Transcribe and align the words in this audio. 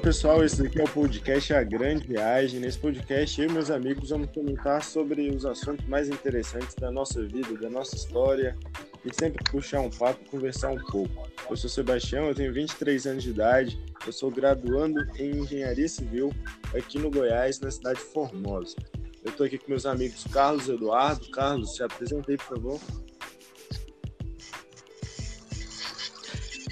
pessoal, 0.00 0.42
esse 0.42 0.66
aqui 0.66 0.80
é 0.80 0.84
o 0.84 0.88
podcast 0.88 1.52
A 1.52 1.62
Grande 1.62 2.06
Viagem. 2.06 2.58
Nesse 2.58 2.78
podcast, 2.78 3.38
eu 3.38 3.50
e 3.50 3.52
meus 3.52 3.70
amigos 3.70 4.08
vamos 4.08 4.30
comentar 4.30 4.82
sobre 4.82 5.28
os 5.28 5.44
assuntos 5.44 5.86
mais 5.86 6.08
interessantes 6.08 6.74
da 6.74 6.90
nossa 6.90 7.22
vida, 7.22 7.52
da 7.58 7.68
nossa 7.68 7.96
história 7.96 8.56
e 9.04 9.14
sempre 9.14 9.44
puxar 9.50 9.80
um 9.80 9.90
papo, 9.90 10.24
conversar 10.30 10.70
um 10.70 10.78
pouco. 10.86 11.28
Eu 11.50 11.56
sou 11.56 11.68
Sebastião, 11.68 12.26
eu 12.26 12.34
tenho 12.34 12.50
23 12.50 13.06
anos 13.06 13.24
de 13.24 13.30
idade, 13.30 13.78
eu 14.06 14.12
sou 14.12 14.30
graduando 14.30 15.06
em 15.18 15.40
Engenharia 15.40 15.88
Civil 15.88 16.32
aqui 16.74 16.98
no 16.98 17.10
Goiás, 17.10 17.60
na 17.60 17.70
cidade 17.70 17.98
de 17.98 18.06
Formosa. 18.06 18.76
Eu 19.22 19.30
estou 19.32 19.44
aqui 19.44 19.58
com 19.58 19.68
meus 19.68 19.84
amigos 19.84 20.24
Carlos 20.32 20.66
Eduardo. 20.66 21.30
Carlos, 21.30 21.76
se 21.76 21.82
apresentei, 21.82 22.38
por 22.38 22.56
favor. 22.56 22.80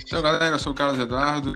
Então, 0.06 0.22
galera, 0.22 0.54
eu 0.54 0.58
sou 0.58 0.72
o 0.72 0.74
Carlos 0.74 0.98
Eduardo, 0.98 1.54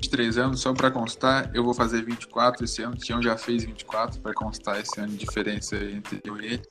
23 0.00 0.38
anos, 0.38 0.60
só 0.60 0.72
para 0.72 0.90
constar, 0.90 1.50
eu 1.52 1.62
vou 1.62 1.74
fazer 1.74 2.02
24 2.02 2.64
esse 2.64 2.82
ano. 2.82 2.94
O 2.94 2.96
Tião 2.96 3.22
já 3.22 3.36
fez 3.36 3.64
24, 3.64 4.20
para 4.20 4.32
constar 4.32 4.80
esse 4.80 4.98
ano 4.98 5.08
de 5.08 5.18
diferença 5.18 5.76
entre 5.76 6.20
eu 6.24 6.40
e 6.40 6.46
ele. 6.46 6.62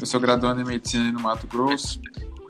Eu 0.00 0.06
sou 0.06 0.18
graduando 0.18 0.60
em 0.60 0.64
medicina 0.64 1.12
no 1.12 1.20
Mato 1.20 1.46
Grosso. 1.46 2.00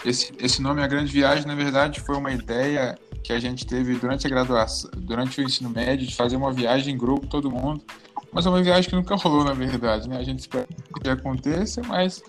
Esse, 0.04 0.32
esse 0.38 0.62
nome 0.62 0.82
A 0.82 0.86
Grande 0.86 1.12
Viagem, 1.12 1.46
na 1.46 1.54
verdade, 1.54 2.00
foi 2.00 2.16
uma 2.16 2.32
ideia 2.32 2.98
que 3.23 3.32
a 3.32 3.38
gente 3.38 3.66
teve 3.66 3.95
durante 3.96 4.26
a 4.26 4.30
graduação, 4.30 4.90
durante 4.96 5.40
o 5.40 5.45
ensino 5.45 5.68
médio, 5.68 6.06
de 6.06 6.16
fazer 6.16 6.37
uma 6.37 6.51
viagem 6.51 6.95
em 6.95 6.98
grupo, 6.98 7.26
todo 7.26 7.51
mundo. 7.51 7.84
Mas 8.32 8.46
é 8.46 8.48
uma 8.48 8.62
viagem 8.62 8.88
que 8.88 8.96
nunca 8.96 9.14
rolou, 9.16 9.45
na 9.45 9.52
verdade, 9.52 10.09
né? 10.09 10.16
A 10.16 10.23
gente 10.23 10.38
espera 10.38 10.66
que 11.02 11.10
aconteça, 11.10 11.82
mas 11.82 12.23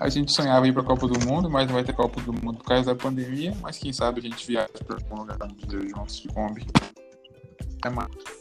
a 0.00 0.08
gente 0.08 0.32
sonhava 0.32 0.66
ir 0.66 0.72
para 0.72 0.82
a 0.82 0.86
Copa 0.86 1.06
do 1.06 1.24
Mundo, 1.24 1.48
mas 1.48 1.66
não 1.68 1.74
vai 1.74 1.84
ter 1.84 1.92
Copa 1.92 2.20
do 2.20 2.32
Mundo 2.32 2.58
por 2.58 2.64
causa 2.64 2.86
da 2.86 2.94
pandemia. 2.94 3.54
Mas 3.62 3.78
quem 3.78 3.92
sabe 3.92 4.18
a 4.18 4.22
gente 4.22 4.44
viaja 4.44 4.68
para 4.84 4.96
algum 4.96 5.20
lugar 5.20 5.38
de 5.38 5.88
juntos 5.90 6.20
de 6.20 6.28
Kombi. 6.28 6.66
É. 7.84 8.32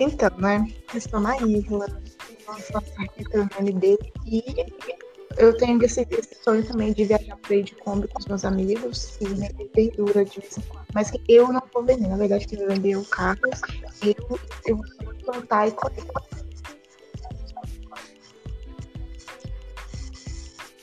Então, 0.00 0.30
né? 0.38 0.66
Eu 0.94 1.00
sou 1.00 1.20
na 1.20 1.36
Isla, 1.36 1.86
nossa 2.46 2.82
nome 3.58 3.72
dele, 3.72 4.12
e 4.26 4.42
eu 5.36 5.56
tenho 5.56 5.82
esse, 5.84 6.06
esse, 6.10 6.42
sonho 6.42 6.66
também 6.66 6.92
de 6.92 7.04
viajar 7.04 7.36
por 7.36 7.52
aí 7.52 7.62
de 7.62 7.74
Kombi 7.76 8.08
com 8.08 8.18
os 8.18 8.26
meus 8.26 8.44
amigos 8.44 9.16
e 9.20 9.26
vender 9.26 9.70
verdura 9.74 10.24
de 10.24 10.40
vez 10.40 10.58
em 10.58 10.62
quando. 10.62 10.86
Mas 10.92 11.12
eu 11.28 11.52
não 11.52 11.62
vou 11.72 11.84
vender, 11.84 12.08
na 12.08 12.16
verdade, 12.16 12.46
que 12.46 12.56
eu 12.56 12.66
vender 12.66 12.96
o 12.96 13.04
Carlos, 13.04 13.60
eu, 14.02 14.40
eu 14.66 14.76
vou 14.76 15.14
plantar 15.24 15.68
e 15.68 15.72
colher. 15.72 16.04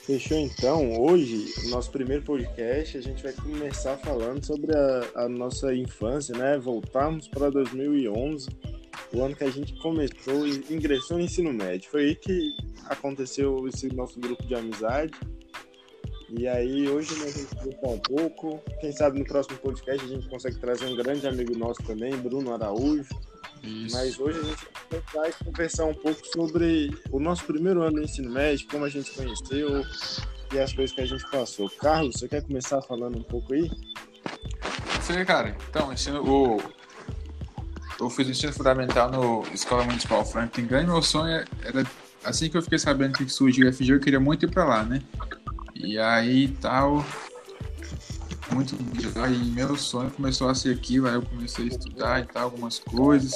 Fechou 0.07 0.37
então. 0.37 1.01
Hoje, 1.01 1.53
no 1.65 1.71
nosso 1.71 1.91
primeiro 1.91 2.23
podcast, 2.23 2.97
a 2.97 3.01
gente 3.01 3.21
vai 3.21 3.33
começar 3.33 3.97
falando 3.97 4.41
sobre 4.41 4.73
a, 4.73 5.25
a 5.25 5.27
nossa 5.27 5.75
infância, 5.75 6.33
né? 6.33 6.57
Voltarmos 6.57 7.27
para 7.27 7.49
2011, 7.49 8.47
o 9.13 9.21
ano 9.21 9.35
que 9.35 9.43
a 9.43 9.49
gente 9.49 9.73
começou 9.81 10.47
e 10.47 10.63
ingressou 10.69 11.17
no 11.17 11.25
ensino 11.25 11.51
médio. 11.51 11.91
Foi 11.91 12.05
aí 12.05 12.15
que 12.15 12.55
aconteceu 12.85 13.67
esse 13.67 13.93
nosso 13.93 14.17
grupo 14.17 14.41
de 14.47 14.55
amizade. 14.55 15.11
E 16.39 16.47
aí, 16.47 16.87
hoje 16.87 17.13
nós 17.17 17.33
vamos 17.33 17.53
conversar 17.55 17.87
um 17.89 17.99
pouco. 17.99 18.61
Quem 18.79 18.93
sabe 18.93 19.19
no 19.19 19.25
próximo 19.25 19.57
podcast 19.57 20.05
a 20.05 20.07
gente 20.07 20.29
consegue 20.29 20.57
trazer 20.57 20.85
um 20.85 20.95
grande 20.95 21.27
amigo 21.27 21.53
nosso 21.57 21.83
também, 21.83 22.15
Bruno 22.15 22.53
Araújo 22.53 23.09
isso. 23.63 23.95
Mas 23.95 24.19
hoje 24.19 24.39
a 24.39 24.43
gente 24.43 24.67
vai 25.13 25.31
conversar 25.43 25.85
um 25.85 25.93
pouco 25.93 26.25
sobre 26.27 26.95
o 27.11 27.19
nosso 27.19 27.43
primeiro 27.45 27.81
ano 27.81 27.97
no 27.97 28.03
ensino 28.03 28.31
médio, 28.31 28.67
como 28.69 28.85
a 28.85 28.89
gente 28.89 29.11
conheceu 29.11 29.83
e 30.53 30.59
as 30.59 30.73
coisas 30.73 30.95
que 30.95 31.01
a 31.01 31.05
gente 31.05 31.29
passou. 31.29 31.69
Carlos, 31.69 32.15
você 32.15 32.27
quer 32.27 32.41
começar 32.43 32.81
falando 32.81 33.17
um 33.17 33.23
pouco 33.23 33.53
aí? 33.53 33.69
Sim, 35.01 35.23
cara. 35.25 35.55
Então, 35.69 35.91
ensino, 35.91 36.23
o, 36.23 36.61
eu 37.99 38.09
fiz 38.09 38.27
o 38.27 38.31
ensino 38.31 38.53
fundamental 38.53 39.09
no 39.11 39.43
Escola 39.53 39.83
Municipal 39.83 40.23
Franklin 40.25 40.65
Grande. 40.65 40.87
Meu 40.87 41.01
sonho 41.01 41.45
era, 41.63 41.85
assim 42.23 42.49
que 42.49 42.57
eu 42.57 42.61
fiquei 42.61 42.79
sabendo 42.79 43.17
que 43.17 43.27
surgiu 43.29 43.67
o 43.67 43.73
FG, 43.73 43.91
eu 43.91 43.99
queria 43.99 44.19
muito 44.19 44.45
ir 44.45 44.51
pra 44.51 44.65
lá, 44.65 44.83
né? 44.83 45.01
E 45.75 45.97
aí 45.97 46.49
tal, 46.61 47.05
muito 48.57 48.75
aí 49.19 49.37
meu 49.37 49.75
sonho 49.75 50.09
começou 50.09 50.49
a 50.49 50.55
ser 50.55 50.73
aquilo, 50.73 51.07
aí 51.07 51.13
eu 51.13 51.21
comecei 51.21 51.65
a 51.65 51.67
estudar 51.67 52.21
e 52.21 52.25
tal, 52.25 52.45
algumas 52.45 52.79
coisas. 52.79 53.33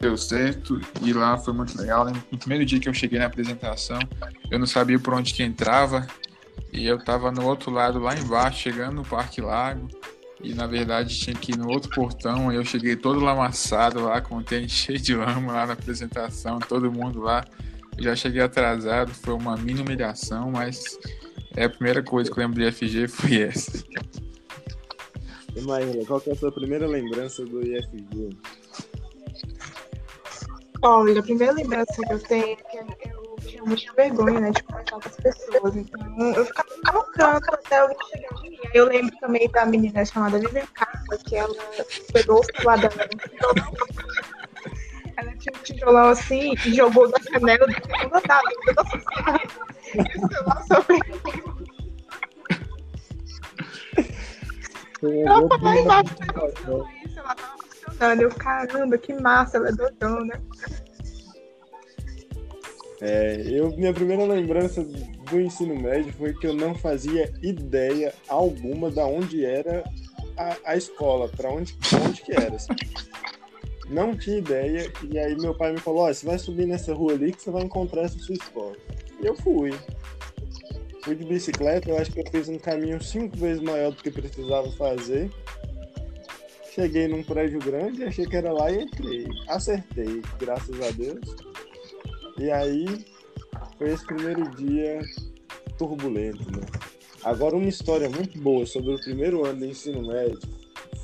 Deu 0.00 0.16
certo 0.16 0.80
e 1.02 1.12
lá 1.12 1.36
foi 1.36 1.52
muito 1.52 1.76
legal. 1.76 2.06
No 2.30 2.38
primeiro 2.38 2.64
dia 2.64 2.78
que 2.78 2.88
eu 2.88 2.94
cheguei 2.94 3.18
na 3.18 3.26
apresentação, 3.26 3.98
eu 4.50 4.58
não 4.58 4.66
sabia 4.66 4.98
por 4.98 5.12
onde 5.12 5.34
que 5.34 5.42
entrava 5.42 6.06
e 6.72 6.86
eu 6.86 7.02
tava 7.02 7.32
no 7.32 7.44
outro 7.44 7.70
lado, 7.70 7.98
lá 7.98 8.16
embaixo, 8.16 8.60
chegando 8.60 8.94
no 8.94 9.04
Parque 9.04 9.40
Lago. 9.40 9.88
E 10.42 10.54
na 10.54 10.66
verdade 10.66 11.18
tinha 11.18 11.36
que 11.36 11.52
ir 11.52 11.58
no 11.58 11.68
outro 11.68 11.90
portão. 11.90 12.50
Eu 12.50 12.64
cheguei 12.64 12.96
todo 12.96 13.20
lamaçado 13.20 14.04
lá, 14.04 14.20
com 14.20 14.36
o 14.36 14.42
tênis 14.42 14.70
cheio 14.72 15.00
de 15.00 15.14
lama 15.14 15.52
lá 15.52 15.66
na 15.66 15.72
apresentação, 15.72 16.60
todo 16.60 16.90
mundo 16.92 17.20
lá. 17.20 17.44
já 17.98 18.14
cheguei 18.14 18.40
atrasado, 18.40 19.12
foi 19.12 19.34
uma 19.34 19.56
mini 19.56 19.82
humilhação, 19.82 20.50
mas 20.50 20.96
é 21.56 21.64
a 21.64 21.70
primeira 21.70 22.02
coisa 22.02 22.30
que 22.30 22.38
eu 22.38 22.42
lembro 22.42 22.60
de 22.60 22.70
FG 22.70 23.08
foi 23.08 23.42
essa. 23.42 23.84
E 25.56 25.60
Maíra, 25.62 26.04
qual 26.06 26.20
que 26.20 26.30
é 26.30 26.32
a 26.32 26.36
sua 26.36 26.52
primeira 26.52 26.86
lembrança 26.86 27.44
do 27.44 27.60
IFG? 27.60 28.36
Olha, 30.82 31.20
a 31.20 31.22
primeira 31.22 31.52
lembrança 31.52 31.94
que 32.06 32.12
eu 32.12 32.18
tenho 32.20 32.52
é 32.52 32.56
que 32.56 33.08
eu 33.08 33.36
tinha 33.40 33.62
muita 33.64 33.92
vergonha, 33.92 34.40
né, 34.40 34.50
de 34.50 34.62
conversar 34.62 35.00
com 35.00 35.08
as 35.08 35.16
pessoas. 35.16 35.76
Então, 35.76 36.32
eu 36.34 36.46
ficava 36.46 36.68
colocando 36.84 37.54
até 37.54 37.78
alguém 37.80 37.96
chegar 38.08 38.34
de 38.36 38.50
mim. 38.50 38.58
Eu 38.72 38.86
lembro 38.86 39.14
também 39.20 39.50
da 39.50 39.66
menina 39.66 40.04
chamada 40.04 40.38
Vivian 40.38 40.66
Carla, 40.72 41.18
que 41.24 41.36
ela 41.36 41.54
pegou 42.12 42.40
o 42.40 42.44
celular 42.44 42.78
dela 42.78 43.08
ela 45.20 45.36
tinha 45.36 45.54
um 45.54 45.62
tijolão 45.62 46.08
assim 46.08 46.54
e 46.64 46.74
jogou 46.74 47.10
da 47.10 47.18
janela 47.30 47.66
do 47.66 47.72
segundo 47.72 48.16
andar. 48.16 48.40
E 48.44 48.70
o 50.00 50.66
celular 50.66 50.66
ela 55.40 55.48
tava 55.48 55.64
lá 55.64 55.80
embaixo 55.80 56.14
tava 56.16 57.36
funcionando. 57.90 58.22
Eu, 58.22 58.30
caramba, 58.30 58.98
que 58.98 59.14
massa, 59.14 59.56
ela 59.56 59.68
é 59.68 59.72
doidona. 59.72 60.40
É, 63.00 63.42
eu, 63.46 63.74
minha 63.76 63.94
primeira 63.94 64.24
lembrança 64.24 64.84
do 64.84 65.40
ensino 65.40 65.74
médio 65.74 66.12
foi 66.12 66.34
que 66.34 66.46
eu 66.46 66.54
não 66.54 66.74
fazia 66.74 67.32
ideia 67.42 68.12
alguma 68.28 68.90
da 68.90 69.06
onde 69.06 69.44
era 69.44 69.82
a, 70.36 70.72
a 70.72 70.76
escola, 70.76 71.28
para 71.28 71.50
onde, 71.50 71.76
onde 72.06 72.20
que 72.20 72.32
era. 72.32 72.56
Assim. 72.56 72.72
Não 73.88 74.16
tinha 74.16 74.38
ideia, 74.38 74.92
e 75.02 75.18
aí 75.18 75.34
meu 75.36 75.54
pai 75.54 75.72
me 75.72 75.80
falou, 75.80 76.02
ó, 76.02 76.12
você 76.12 76.26
vai 76.26 76.38
subir 76.38 76.66
nessa 76.66 76.92
rua 76.92 77.12
ali 77.12 77.32
que 77.32 77.42
você 77.42 77.50
vai 77.50 77.62
encontrar 77.62 78.02
essa 78.02 78.18
sua 78.18 78.34
escola. 78.34 78.76
E 79.20 79.26
eu 79.26 79.34
fui. 79.34 79.72
Fui 81.02 81.14
de 81.14 81.24
bicicleta, 81.24 81.88
eu 81.88 81.96
acho 81.96 82.12
que 82.12 82.20
eu 82.20 82.30
fiz 82.30 82.48
um 82.48 82.58
caminho 82.58 83.02
cinco 83.02 83.36
vezes 83.36 83.62
maior 83.62 83.90
do 83.90 84.02
que 84.02 84.10
precisava 84.10 84.70
fazer. 84.72 85.30
Cheguei 86.74 87.08
num 87.08 87.22
prédio 87.22 87.58
grande, 87.58 88.04
achei 88.04 88.26
que 88.26 88.36
era 88.36 88.52
lá 88.52 88.70
e 88.70 88.82
entrei. 88.82 89.26
Acertei, 89.48 90.22
graças 90.38 90.80
a 90.80 90.90
Deus. 90.90 91.20
E 92.38 92.50
aí 92.50 93.04
foi 93.78 93.90
esse 93.90 94.06
primeiro 94.06 94.48
dia 94.56 95.00
turbulento, 95.78 96.44
né? 96.52 96.64
Agora 97.22 97.56
uma 97.56 97.68
história 97.68 98.08
muito 98.08 98.38
boa 98.38 98.64
sobre 98.66 98.94
o 98.94 99.00
primeiro 99.00 99.44
ano 99.44 99.60
do 99.60 99.66
ensino 99.66 100.06
médio 100.06 100.38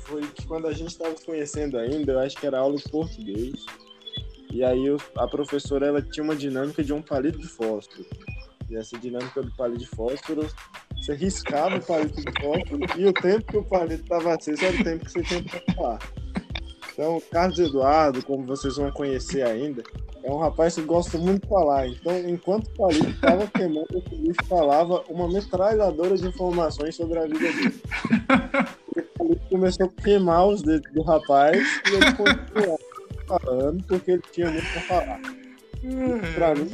foi 0.07 0.25
que 0.27 0.45
quando 0.47 0.67
a 0.67 0.73
gente 0.73 0.89
estava 0.89 1.13
conhecendo 1.25 1.77
ainda, 1.77 2.13
eu 2.13 2.19
acho 2.19 2.37
que 2.37 2.47
era 2.47 2.59
aula 2.59 2.77
de 2.77 2.89
português. 2.89 3.65
E 4.51 4.63
aí 4.63 4.85
a 5.15 5.27
professora 5.27 5.85
ela 5.87 6.01
tinha 6.01 6.23
uma 6.23 6.35
dinâmica 6.35 6.83
de 6.83 6.93
um 6.93 7.01
palito 7.01 7.37
de 7.37 7.47
fósforo. 7.47 8.05
Essa 8.71 8.97
dinâmica 8.97 9.41
do 9.41 9.51
palito 9.55 9.79
de 9.79 9.87
fósforo, 9.87 10.47
você 10.95 11.15
riscava 11.15 11.77
o 11.77 11.81
palito 11.81 12.21
de 12.21 12.41
fósforo 12.41 12.85
e 12.97 13.05
o 13.05 13.13
tempo 13.13 13.45
que 13.45 13.57
o 13.57 13.63
palito 13.63 14.03
estava 14.03 14.35
aceso 14.35 14.65
era 14.65 14.75
o 14.75 14.83
tempo 14.83 15.05
que 15.05 15.11
você 15.11 15.23
tinha 15.23 15.43
que 15.43 15.73
falar. 15.73 15.99
Então, 16.91 17.21
Carlos 17.31 17.59
Eduardo, 17.59 18.25
como 18.25 18.45
vocês 18.45 18.75
vão 18.75 18.91
conhecer 18.91 19.43
ainda, 19.43 19.83
é 20.23 20.31
um 20.31 20.39
rapaz 20.39 20.75
que 20.75 20.81
gosta 20.81 21.17
muito 21.17 21.43
de 21.43 21.47
falar. 21.47 21.87
Então, 21.87 22.17
enquanto 22.27 22.67
o 22.67 22.71
palito 22.71 23.09
estava 23.09 23.47
queimando, 23.47 23.87
o 23.97 24.45
falava 24.45 25.03
uma 25.07 25.27
metralhadora 25.29 26.17
de 26.17 26.27
informações 26.27 26.95
sobre 26.95 27.19
a 27.19 27.27
vida 27.27 27.39
dele. 27.39 27.81
O 28.87 29.17
palito 29.17 29.49
começou 29.49 29.85
a 29.85 30.01
queimar 30.01 30.47
os 30.47 30.61
dedos 30.63 30.91
do 30.91 31.03
rapaz 31.03 31.57
e 31.85 31.95
ele 31.95 32.13
continuou 32.13 32.79
falando 33.27 33.83
porque 33.85 34.11
ele 34.11 34.23
tinha 34.31 34.49
muito 34.49 34.67
para 34.73 34.81
falar. 34.81 35.21
Para 36.35 36.55
mim, 36.55 36.69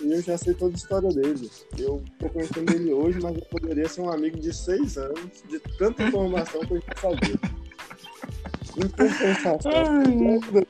eu 0.00 0.22
já 0.22 0.36
sei 0.38 0.54
toda 0.54 0.74
a 0.74 0.76
história 0.76 1.08
dele. 1.08 1.50
Eu 1.78 2.02
tô 2.18 2.28
conhecendo 2.28 2.72
ele 2.72 2.92
hoje, 2.92 3.18
mas 3.20 3.36
eu 3.36 3.42
poderia 3.42 3.88
ser 3.88 4.02
um 4.02 4.10
amigo 4.10 4.38
de 4.38 4.52
seis 4.54 4.96
anos, 4.96 5.42
de 5.48 5.58
tanta 5.78 6.04
informação 6.04 6.60
que 6.60 6.74
eu 6.74 6.82
sabia. 7.00 7.38
Em 8.76 8.88
compensação, 8.88 10.62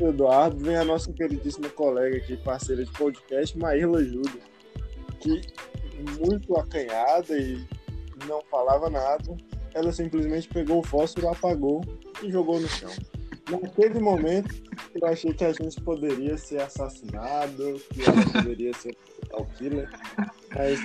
Eduardo, 0.08 0.56
vem 0.64 0.76
a 0.76 0.84
nossa 0.84 1.12
queridíssima 1.12 1.68
colega 1.68 2.16
aqui, 2.16 2.36
parceira 2.38 2.84
de 2.84 2.90
podcast, 2.92 3.56
Maíla 3.58 4.02
Júlia, 4.02 4.40
que 5.20 5.42
muito 6.18 6.56
acanhada 6.56 7.36
e 7.36 7.62
não 8.26 8.42
falava 8.50 8.88
nada, 8.88 9.36
ela 9.74 9.92
simplesmente 9.92 10.48
pegou 10.48 10.78
o 10.78 10.82
fósforo, 10.82 11.28
apagou 11.28 11.82
e 12.22 12.30
jogou 12.30 12.58
no 12.58 12.68
chão. 12.68 12.90
Naquele 13.48 14.00
momento, 14.00 14.54
eu 14.94 15.08
achei 15.08 15.32
que 15.32 15.44
a 15.44 15.52
gente 15.52 15.80
poderia 15.80 16.36
ser 16.36 16.60
assassinado, 16.62 17.80
que 17.92 18.02
ela 18.02 18.24
poderia 18.32 18.72
ser 18.74 18.96
um 19.34 19.44
killer, 19.56 19.88
mas 20.54 20.78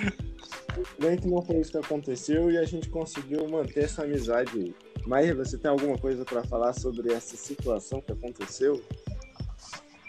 bem 0.98 1.16
que 1.16 1.28
não 1.28 1.42
foi 1.42 1.56
isso 1.56 1.72
que 1.72 1.78
aconteceu 1.78 2.50
e 2.50 2.58
a 2.58 2.64
gente 2.64 2.88
conseguiu 2.88 3.48
manter 3.48 3.84
essa 3.84 4.04
amizade 4.04 4.74
aí. 5.08 5.34
Você 5.34 5.56
tem 5.56 5.70
alguma 5.70 5.96
coisa 5.96 6.24
para 6.24 6.42
falar 6.44 6.72
sobre 6.72 7.12
essa 7.12 7.36
situação 7.36 8.00
que 8.00 8.12
aconteceu? 8.12 8.82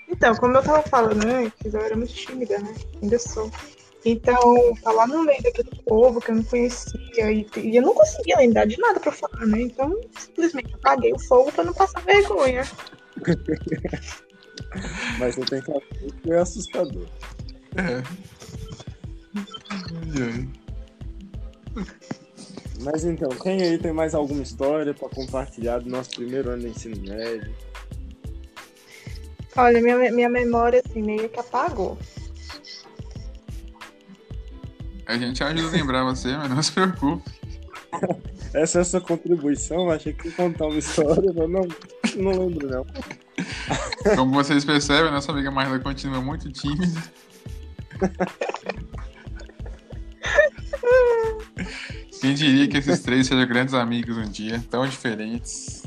Então, 0.10 0.36
como 0.36 0.58
eu 0.58 0.64
tava 0.64 0.82
falando 0.84 1.24
antes, 1.24 1.74
eu 1.74 1.82
era 1.82 1.96
muito 1.96 2.14
tímida, 2.14 2.58
né? 2.60 2.74
Ainda 3.02 3.20
sou. 3.20 3.52
Então, 4.06 4.56
lá 4.86 5.08
no 5.08 5.24
meio 5.24 5.42
daquele 5.42 5.70
povo 5.86 6.22
que 6.22 6.32
eu 6.32 6.36
não 6.36 6.44
conhecia 6.44 7.32
e, 7.32 7.46
e 7.58 7.76
eu 7.76 7.82
não 7.82 7.94
conseguia 7.94 8.38
lembrar 8.38 8.66
de 8.66 8.80
nada 8.80 9.00
pra 9.00 9.12
falar, 9.12 9.46
né? 9.46 9.62
Então, 9.62 10.00
simplesmente 10.18 10.74
apaguei 10.76 11.12
o 11.12 11.20
fogo 11.20 11.52
pra 11.52 11.64
não 11.64 11.74
passar 11.74 12.02
vergonha. 12.02 12.64
Mas 15.20 15.36
você 15.36 15.46
tem 15.46 15.62
que 15.62 15.66
falar 15.66 15.82
que 15.82 16.14
foi 16.24 16.38
assustador. 16.38 17.08
É. 17.76 18.04
Mas 22.80 23.04
então, 23.04 23.30
quem 23.30 23.62
aí 23.62 23.78
tem 23.78 23.92
mais 23.92 24.14
alguma 24.14 24.44
história 24.44 24.94
pra 24.94 25.10
compartilhar 25.10 25.80
do 25.80 25.90
nosso 25.90 26.12
primeiro 26.12 26.52
ano 26.52 26.62
de 26.62 26.70
ensino 26.70 26.96
médio? 27.02 27.54
Olha, 29.56 29.82
minha, 29.82 30.12
minha 30.12 30.30
memória, 30.30 30.84
assim, 30.86 31.02
meio 31.02 31.28
que 31.30 31.40
apagou. 31.40 31.98
A 35.08 35.18
gente 35.18 35.44
ajuda 35.44 35.68
a 35.70 35.72
lembrar 35.72 36.04
você, 36.04 36.36
mas 36.36 36.50
não 36.50 36.62
se 36.62 36.72
preocupe. 36.72 37.32
Essa 38.54 38.80
é 38.80 38.82
a 38.82 38.86
sua 38.86 39.02
contribuição? 39.02 39.90
Achei 39.90 40.14
que 40.14 40.28
ia 40.28 40.34
contar 40.34 40.66
uma 40.68 40.78
história, 40.78 41.32
mas 41.34 41.50
não, 41.50 41.68
não 42.18 42.48
lembro 42.48 42.70
não. 42.70 42.86
Como 44.16 44.34
vocês 44.34 44.66
percebem, 44.66 45.12
nossa 45.12 45.32
amiga 45.32 45.50
Marla 45.52 45.80
continua 45.80 46.22
muito 46.22 46.52
tímida. 46.52 47.02
Quem 52.20 52.34
diria 52.34 52.68
que 52.68 52.78
esses 52.78 53.00
três 53.00 53.28
sejam 53.28 53.48
grandes 53.48 53.74
amigos 53.74 54.18
um 54.18 54.30
dia, 54.30 54.64
tão 54.70 54.86
diferentes. 54.88 55.84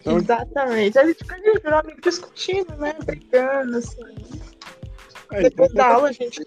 Então- 0.00 0.18
Exatamente. 0.18 0.98
A 0.98 1.06
gente 1.06 1.18
fica 1.18 1.36
de 1.36 1.60
virou 1.60 1.78
amigo 1.78 2.00
discutindo, 2.00 2.74
né? 2.76 2.94
Brigando, 3.04 3.78
assim. 3.78 3.96
É, 5.32 5.42
Depois 5.42 5.70
então, 5.70 5.84
da 5.86 5.94
aula, 5.94 6.08
a 6.08 6.12
gente 6.12 6.42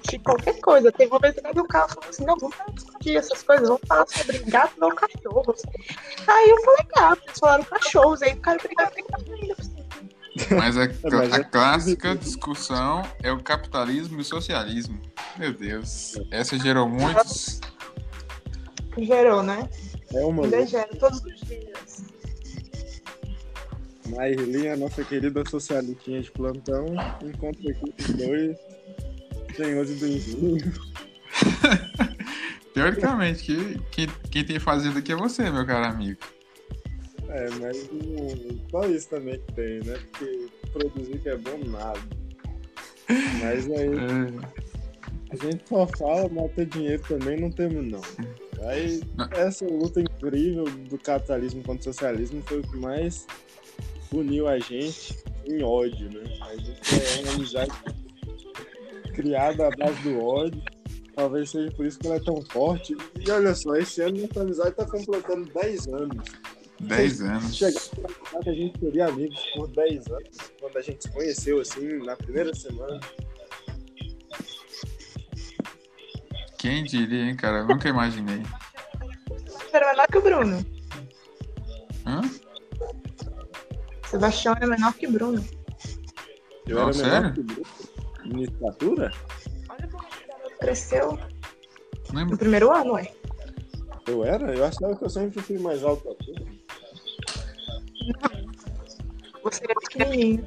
discutir 0.00 0.18
qualquer 0.20 0.60
coisa. 0.60 0.92
Teve 0.92 1.10
uma 1.10 1.18
vez 1.20 1.34
que 1.34 1.60
o 1.60 1.64
cara 1.64 1.88
falou 1.88 2.08
assim, 2.08 2.24
não, 2.24 2.36
vamos 2.36 2.56
discutir 2.74 3.16
essas 3.16 3.42
coisas, 3.42 3.68
vamos 3.68 3.82
falar 3.86 4.06
sobre 4.08 4.38
gato 4.38 4.74
ou 4.80 4.94
cachorros. 4.94 5.62
Aí 6.26 6.50
eu 6.50 6.64
falei 6.64 6.86
gato, 6.96 7.22
eles 7.26 7.38
falaram 7.38 7.64
cachorros, 7.64 8.22
aí 8.22 8.32
o 8.32 8.40
cara 8.40 8.58
brigava, 8.58 8.92
ainda. 8.96 9.54
assim. 9.58 9.80
Mas 10.56 10.76
a, 10.76 10.88
mas 11.10 11.32
a 11.32 11.36
é- 11.36 11.44
clássica 11.44 12.14
discussão 12.14 13.02
é 13.22 13.32
o 13.32 13.42
capitalismo 13.42 14.18
e 14.18 14.20
o 14.20 14.24
socialismo. 14.24 15.00
Meu 15.36 15.52
Deus. 15.52 16.14
Essa 16.30 16.58
gerou 16.58 16.88
muitos. 16.88 17.60
Gerou, 18.96 19.42
né? 19.42 19.68
É 20.14 20.24
uma 20.24 20.44
Ainda 20.44 20.66
gera 20.66 20.88
todos 20.96 21.22
os 21.24 21.40
dias. 21.40 22.04
Mairlinha, 24.08 24.76
nossa 24.76 25.04
querida 25.04 25.44
socialistinha 25.48 26.20
de 26.20 26.30
plantão, 26.32 26.86
encontra 27.22 27.70
aqui 27.70 27.94
os 27.96 28.08
dois 28.14 28.58
senhores 29.64 29.98
do 29.98 30.06
engenho. 30.08 30.72
Teoricamente, 32.72 33.44
que, 33.44 33.80
quem, 33.90 34.08
quem 34.30 34.44
tem 34.44 34.58
fazenda 34.58 35.00
aqui 35.00 35.12
é 35.12 35.16
você, 35.16 35.50
meu 35.50 35.66
caro 35.66 35.86
amigo. 35.86 36.20
É, 37.28 37.48
mas 37.60 37.88
só 38.70 38.86
isso 38.86 39.08
também 39.08 39.38
que 39.38 39.52
tem, 39.52 39.80
né? 39.80 39.98
Porque 40.10 40.48
produzir 40.72 41.18
que 41.18 41.28
é 41.28 41.36
bom 41.36 41.58
nada. 41.66 42.00
Mas 43.40 43.66
aí 43.70 43.90
É, 45.30 45.34
a 45.34 45.36
gente 45.36 45.62
só 45.68 45.86
fala, 45.86 46.28
mas 46.28 46.52
ter 46.52 46.66
dinheiro 46.66 47.02
também 47.06 47.38
não 47.38 47.50
temos 47.50 47.86
não. 47.86 48.00
Aí 48.68 49.00
essa 49.32 49.64
luta 49.64 50.00
incrível 50.00 50.64
do 50.64 50.98
capitalismo 50.98 51.62
contra 51.62 51.80
o 51.80 51.94
socialismo 51.94 52.42
foi 52.46 52.58
o 52.58 52.62
que 52.62 52.76
mais 52.76 53.26
uniu 54.12 54.48
a 54.48 54.58
gente 54.58 55.16
em 55.46 55.62
ódio, 55.62 56.10
né? 56.10 56.24
A 56.40 56.56
gente 56.56 56.80
é 56.94 57.22
uma 57.22 57.32
amizade 57.34 57.70
criada 59.20 59.66
à 59.68 59.70
base 59.70 60.00
do 60.02 60.18
ódio. 60.24 60.62
Talvez 61.14 61.50
seja 61.50 61.70
por 61.72 61.84
isso 61.84 61.98
que 61.98 62.06
ela 62.06 62.16
é 62.16 62.20
tão 62.20 62.40
forte. 62.50 62.96
E 63.18 63.30
olha 63.30 63.54
só, 63.54 63.74
esse 63.76 64.00
ano 64.00 64.22
nossa 64.22 64.40
amizade 64.42 64.74
tá 64.74 64.86
completando 64.86 65.50
10 65.52 65.86
anos. 65.88 66.24
10 66.80 67.20
anos. 67.22 67.56
Chegar 67.56 67.80
que 68.42 68.48
a 68.48 68.54
gente 68.54 68.78
seria 68.78 69.06
amigos 69.06 69.38
por 69.54 69.68
10 69.68 70.06
anos, 70.06 70.38
quando 70.60 70.76
a 70.78 70.82
gente 70.82 71.02
se 71.02 71.12
conheceu 71.12 71.60
assim, 71.60 71.98
na 72.04 72.16
primeira 72.16 72.54
semana. 72.54 73.00
Quem 76.58 76.84
diria, 76.84 77.24
hein, 77.24 77.36
cara? 77.36 77.58
Eu 77.58 77.68
nunca 77.68 77.88
imaginei. 77.88 78.42
Você 79.46 79.76
era 79.76 79.90
menor 79.90 80.06
que 80.06 80.18
o 80.18 80.22
Bruno. 80.22 80.66
Hã? 82.06 82.20
Sebastião 84.06 84.54
era 84.54 84.66
menor 84.66 84.92
que 84.94 85.06
o 85.06 85.12
Bruno. 85.12 85.44
Eu 86.66 86.76
Não, 86.76 86.82
era 86.84 86.92
sério? 86.92 87.12
menor 87.12 87.34
que 87.34 87.40
o 87.40 87.44
Bruno. 87.44 87.66
Em 88.32 88.42
estatura? 88.42 89.12
Olha 89.68 89.88
como 89.88 90.04
esse 90.04 90.26
garoto 90.26 90.58
cresceu 90.60 91.12
Não 91.12 91.20
no 92.12 92.18
lembro. 92.18 92.38
primeiro 92.38 92.70
ano, 92.70 92.92
ué. 92.94 93.12
Eu 94.06 94.24
era? 94.24 94.54
Eu 94.54 94.64
achava 94.64 94.96
que 94.96 95.04
eu 95.04 95.10
sempre 95.10 95.40
fui 95.42 95.58
mais 95.58 95.82
alto 95.84 96.16
que 96.16 96.32
tu. 96.32 96.60
Você 99.42 99.64
era 99.64 99.74
pequenininho. 99.74 100.46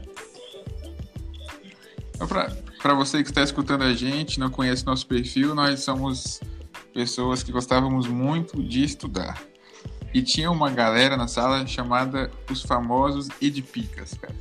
Então, 2.16 2.28
pra, 2.28 2.52
pra 2.82 2.94
você 2.94 3.24
que 3.24 3.30
está 3.30 3.42
escutando 3.42 3.84
a 3.84 3.94
gente, 3.94 4.40
não 4.40 4.50
conhece 4.50 4.86
nosso 4.86 5.08
perfil, 5.08 5.56
nós 5.56 5.80
somos 5.82 6.40
pessoas 6.94 7.42
que 7.42 7.52
gostávamos 7.52 8.08
muito 8.08 8.62
de 8.62 8.84
estudar. 8.84 9.42
E 10.14 10.22
tinha 10.22 10.52
uma 10.52 10.70
galera 10.70 11.18
na 11.18 11.28
sala 11.28 11.66
chamada 11.66 12.30
os 12.50 12.62
famosos 12.62 13.30
Edpicas, 13.42 14.14
cara. 14.14 14.36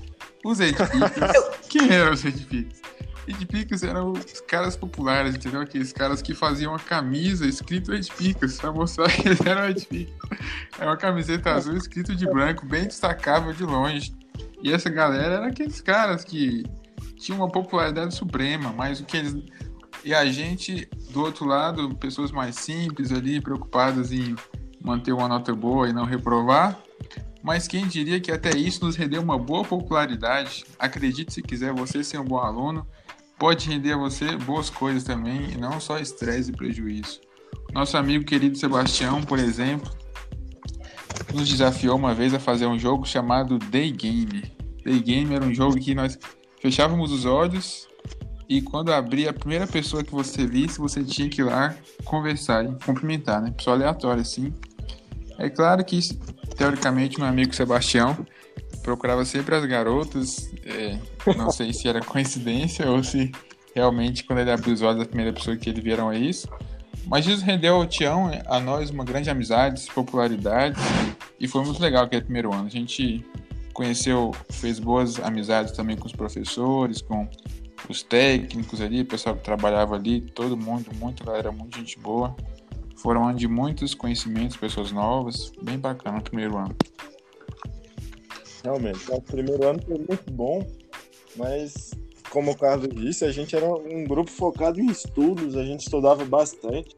Os 0.45 0.61
Edpicas. 0.61 1.33
quem 1.69 1.91
eram 1.91 2.13
os 2.13 2.25
Edpicas? 2.25 2.83
Edpicas 3.27 3.83
eram 3.83 4.13
os 4.13 4.41
caras 4.41 4.77
populares, 4.77 5.37
entendeu? 5.37 5.61
Aqueles 5.61 5.93
caras 5.93 6.21
que 6.21 6.35
faziam 6.35 6.73
uma 6.73 6.79
camisa 6.79 7.47
escrito 7.47 7.95
Edpicas, 7.95 8.59
pra 8.59 8.73
mostrar 8.73 9.11
que 9.11 9.29
eles 9.29 9.41
eram 9.41 9.69
Edpicas. 9.69 10.17
É 10.79 10.85
uma 10.85 10.97
camiseta 10.97 11.53
azul 11.53 11.77
escrito 11.77 12.15
de 12.15 12.27
branco, 12.27 12.67
bem 12.67 12.85
destacável 12.85 13.53
de 13.53 13.63
longe. 13.63 14.13
E 14.63 14.73
essa 14.73 14.91
galera 14.91 15.35
era 15.35 15.47
aqueles 15.47 15.81
caras 15.81 16.25
que 16.25 16.65
tinham 17.17 17.39
uma 17.39 17.49
popularidade 17.49 18.15
suprema, 18.15 18.73
mas 18.73 19.01
o 19.01 19.05
que 19.05 19.17
eles. 19.17 19.37
E 20.05 20.13
a 20.13 20.27
gente, 20.27 20.89
do 21.11 21.21
outro 21.21 21.45
lado, 21.45 21.95
pessoas 21.97 22.33
mais 22.33 22.57
simples 22.57 23.13
ali, 23.13 23.41
preocupadas 23.41 24.11
em 24.11 24.35
manter 24.81 25.13
uma 25.13 25.29
nota 25.29 25.55
boa 25.55 25.89
e 25.89 25.93
não 25.93 26.05
reprovar. 26.05 26.77
Mas 27.41 27.69
quem 27.69 27.87
diria 27.87 28.21
que 28.21 28.31
até 28.31 28.57
isso 28.57 28.85
nos 28.85 28.97
rendeu 28.97 29.23
uma 29.23 29.39
boa 29.39 29.65
popularidade? 29.65 30.65
Acredite 30.79 31.33
se 31.33 31.43
quiser, 31.43 31.73
você 31.73 32.03
ser 32.03 32.19
um 32.19 32.25
bom 32.25 32.39
aluno 32.39 32.87
pode 33.43 33.69
render 33.69 33.95
a 33.95 33.97
você 33.97 34.37
boas 34.37 34.71
coisas 34.71 35.03
também, 35.03 35.51
e 35.51 35.57
não 35.57 35.81
só 35.81 35.99
estresse 35.99 36.53
e 36.53 36.57
prejuízo. 36.57 37.21
Nosso 37.73 37.97
amigo 37.97 38.25
querido 38.25 38.57
Sebastião, 38.57 39.21
por 39.21 39.37
exemplo, 39.37 39.91
nos 41.35 41.49
desafiou 41.49 41.97
uma 41.97 42.15
vez 42.15 42.33
a 42.33 42.39
fazer 42.39 42.67
um 42.67 42.79
jogo 42.79 43.05
chamado 43.05 43.59
Day 43.59 43.91
Game. 43.91 44.45
Day 44.85 45.01
Game 45.01 45.35
era 45.35 45.45
um 45.45 45.53
jogo 45.53 45.75
que 45.75 45.93
nós 45.93 46.17
fechávamos 46.61 47.11
os 47.11 47.25
olhos 47.25 47.89
e 48.49 48.63
quando 48.63 48.93
abria 48.93 49.31
a 49.31 49.33
primeira 49.33 49.67
pessoa 49.67 50.05
que 50.05 50.13
você 50.13 50.47
visse, 50.47 50.79
você 50.79 51.03
tinha 51.03 51.29
que 51.29 51.41
ir 51.41 51.45
lá 51.45 51.75
conversar 52.05 52.65
e 52.65 52.73
cumprimentar, 52.85 53.43
né? 53.43 53.51
Pessoa 53.51 53.75
aleatória, 53.75 54.23
assim. 54.23 54.55
É 55.37 55.51
claro 55.51 55.85
que, 55.85 55.99
teoricamente, 56.57 57.19
meu 57.19 57.27
amigo 57.27 57.53
Sebastião 57.53 58.25
procurava 58.83 59.25
sempre 59.25 59.55
as 59.55 59.65
garotas. 59.65 60.51
é, 60.65 60.99
não 61.37 61.51
sei 61.51 61.73
se 61.73 61.89
era 61.89 62.01
coincidência 62.01 62.91
ou 62.91 63.03
se 63.03 63.33
realmente, 63.75 64.25
quando 64.25 64.41
ele 64.41 64.51
abriu 64.51 64.75
os 64.75 64.83
olhos, 64.83 65.03
a 65.03 65.07
primeira 65.07 65.33
pessoa 65.33 65.57
que 65.57 65.69
ele 65.69 65.81
viram 65.81 66.11
é 66.11 66.19
isso. 66.19 66.49
Mas 67.07 67.27
isso 67.27 67.45
rendeu 67.45 67.77
ao 67.77 67.87
Tião, 67.87 68.31
a 68.47 68.61
nós, 68.61 68.91
uma 68.91 69.05
grande 69.05 69.29
amizade, 69.29 69.87
popularidade. 69.93 70.79
E 71.41 71.49
foi 71.49 71.65
muito 71.65 71.81
legal 71.81 72.05
aquele 72.05 72.23
primeiro 72.23 72.53
ano. 72.53 72.67
A 72.67 72.71
gente 72.71 73.25
conheceu, 73.73 74.33
fez 74.51 74.79
boas 74.79 75.19
amizades 75.19 75.73
também 75.73 75.97
com 75.97 76.07
os 76.07 76.13
professores, 76.13 77.01
com 77.01 77.29
os 77.89 78.03
técnicos 78.03 78.81
ali, 78.81 79.01
o 79.01 79.07
pessoal 79.07 79.35
que 79.35 79.43
trabalhava 79.43 79.97
ali, 79.97 80.21
todo 80.21 80.57
mundo, 80.57 80.91
muita 81.01 81.25
galera, 81.25 81.51
muita 81.51 81.79
gente 81.79 81.99
boa. 81.99 82.37
Foram 82.97 83.23
um 83.23 83.29
ano 83.29 83.39
de 83.39 83.49
muitos 83.49 83.95
conhecimentos, 83.95 84.57
pessoas 84.57 84.93
novas, 84.93 85.51
bem 85.61 85.77
bacana 85.77 86.19
o 86.19 86.23
primeiro 86.23 86.57
ano. 86.57 86.77
Realmente, 88.63 89.11
o 89.11 89.21
primeiro 89.21 89.67
ano 89.67 89.81
foi 89.83 89.99
muito 89.99 90.31
bom, 90.31 90.67
mas 91.37 91.91
como 92.31 92.53
o 92.53 92.57
Carlos 92.57 92.89
disse, 92.89 93.25
a 93.25 93.33
gente 93.33 93.55
era 93.55 93.67
um 93.67 94.05
grupo 94.05 94.31
focado 94.31 94.81
em 94.81 94.87
estudos, 94.87 95.57
a 95.57 95.65
gente 95.65 95.81
estudava 95.81 96.25
bastante. 96.25 96.97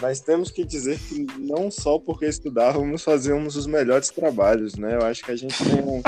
Mas 0.00 0.20
temos 0.20 0.52
que 0.52 0.64
dizer 0.64 0.96
que 0.96 1.26
não 1.38 1.70
só 1.72 1.98
porque 1.98 2.26
estudávamos 2.26 3.02
fazíamos 3.02 3.56
os 3.56 3.66
melhores 3.66 4.10
trabalhos, 4.10 4.76
né? 4.76 4.94
Eu 4.94 5.04
acho 5.04 5.24
que 5.24 5.32
a 5.32 5.36
gente 5.36 5.56
tem 5.64 5.82
um, 5.82 6.00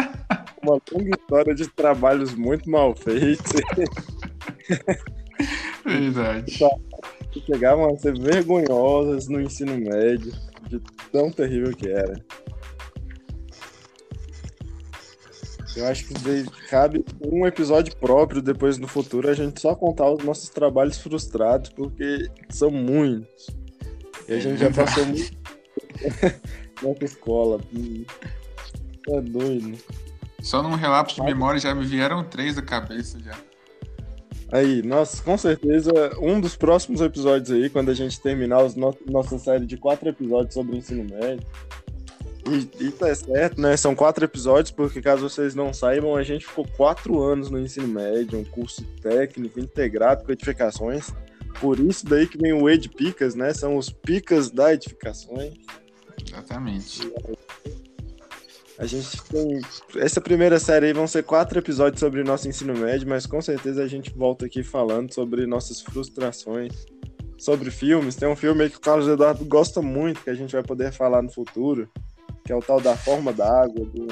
uma 0.62 0.80
longa 0.92 1.10
história 1.10 1.54
de 1.54 1.66
trabalhos 1.68 2.32
muito 2.34 2.70
mal 2.70 2.94
feitos. 2.94 3.52
Verdade. 5.84 6.58
que 7.32 7.40
chegavam 7.40 7.92
a 7.92 7.96
ser 7.96 8.16
vergonhosas 8.16 9.26
no 9.26 9.40
ensino 9.40 9.76
médio, 9.76 10.32
de 10.68 10.80
tão 11.10 11.32
terrível 11.32 11.74
que 11.74 11.88
era. 11.88 12.14
Eu 15.76 15.86
acho 15.86 16.04
que 16.06 16.14
cabe 16.68 17.04
um 17.24 17.46
episódio 17.46 17.94
próprio 17.96 18.42
depois 18.42 18.76
no 18.76 18.88
futuro 18.88 19.28
a 19.28 19.34
gente 19.34 19.60
só 19.60 19.74
contar 19.74 20.10
os 20.10 20.24
nossos 20.24 20.48
trabalhos 20.48 20.98
frustrados, 20.98 21.70
porque 21.70 22.28
são 22.48 22.70
muitos. 22.70 23.48
E 24.28 24.34
a 24.34 24.40
gente 24.40 24.58
já 24.58 24.70
passou 24.70 25.06
muito 25.06 25.30
nessa 26.82 27.04
escola. 27.04 27.60
É 29.08 29.20
doido. 29.20 29.78
Só 30.42 30.62
num 30.62 30.74
relapso 30.74 31.16
de 31.16 31.22
memória 31.22 31.60
já 31.60 31.74
me 31.74 31.84
vieram 31.84 32.24
três 32.24 32.56
da 32.56 32.62
cabeça 32.62 33.18
já. 33.20 33.36
Aí, 34.52 34.82
nós, 34.82 35.20
com 35.20 35.38
certeza, 35.38 35.92
um 36.20 36.40
dos 36.40 36.56
próximos 36.56 37.00
episódios 37.00 37.52
aí, 37.52 37.70
quando 37.70 37.90
a 37.90 37.94
gente 37.94 38.20
terminar 38.20 38.64
os 38.64 38.74
no 38.74 38.96
nossa 39.06 39.38
série 39.38 39.64
de 39.64 39.76
quatro 39.76 40.08
episódios 40.08 40.54
sobre 40.54 40.74
o 40.74 40.78
ensino 40.78 41.04
médio. 41.04 41.46
E, 42.48 42.84
e 42.84 42.90
tá 42.90 43.14
certo, 43.14 43.60
né? 43.60 43.76
São 43.76 43.94
quatro 43.94 44.24
episódios, 44.24 44.70
porque 44.70 45.02
caso 45.02 45.28
vocês 45.28 45.54
não 45.54 45.72
saibam, 45.72 46.16
a 46.16 46.22
gente 46.22 46.46
ficou 46.46 46.66
quatro 46.76 47.20
anos 47.20 47.50
no 47.50 47.58
ensino 47.58 47.86
médio, 47.86 48.38
um 48.38 48.44
curso 48.44 48.82
técnico 49.02 49.60
integrado 49.60 50.24
com 50.24 50.32
edificações. 50.32 51.12
Por 51.60 51.78
isso 51.78 52.06
daí 52.06 52.26
que 52.26 52.38
vem 52.38 52.52
o 52.52 52.68
Ed 52.68 52.88
Picas, 52.88 53.34
né? 53.34 53.52
São 53.52 53.76
os 53.76 53.90
picas 53.90 54.50
da 54.50 54.72
edificações. 54.72 55.54
Exatamente. 56.26 57.12
A 58.78 58.86
gente 58.86 59.22
tem. 59.24 59.60
Essa 59.96 60.22
primeira 60.22 60.58
série 60.58 60.86
aí 60.86 60.92
vão 60.94 61.06
ser 61.06 61.22
quatro 61.22 61.58
episódios 61.58 62.00
sobre 62.00 62.24
nosso 62.24 62.48
ensino 62.48 62.74
médio, 62.74 63.06
mas 63.06 63.26
com 63.26 63.42
certeza 63.42 63.82
a 63.82 63.86
gente 63.86 64.10
volta 64.16 64.46
aqui 64.46 64.62
falando 64.62 65.12
sobre 65.12 65.46
nossas 65.46 65.82
frustrações, 65.82 66.86
sobre 67.36 67.70
filmes. 67.70 68.16
Tem 68.16 68.26
um 68.26 68.36
filme 68.36 68.64
aí 68.64 68.70
que 68.70 68.78
o 68.78 68.80
Carlos 68.80 69.06
Eduardo 69.06 69.44
gosta 69.44 69.82
muito, 69.82 70.22
que 70.22 70.30
a 70.30 70.34
gente 70.34 70.52
vai 70.52 70.62
poder 70.62 70.92
falar 70.92 71.20
no 71.20 71.30
futuro, 71.30 71.90
que 72.50 72.52
é 72.52 72.56
o 72.56 72.60
tal 72.60 72.80
da 72.80 72.96
forma 72.96 73.32
da 73.32 73.62
água. 73.62 73.86
Do... 73.86 74.08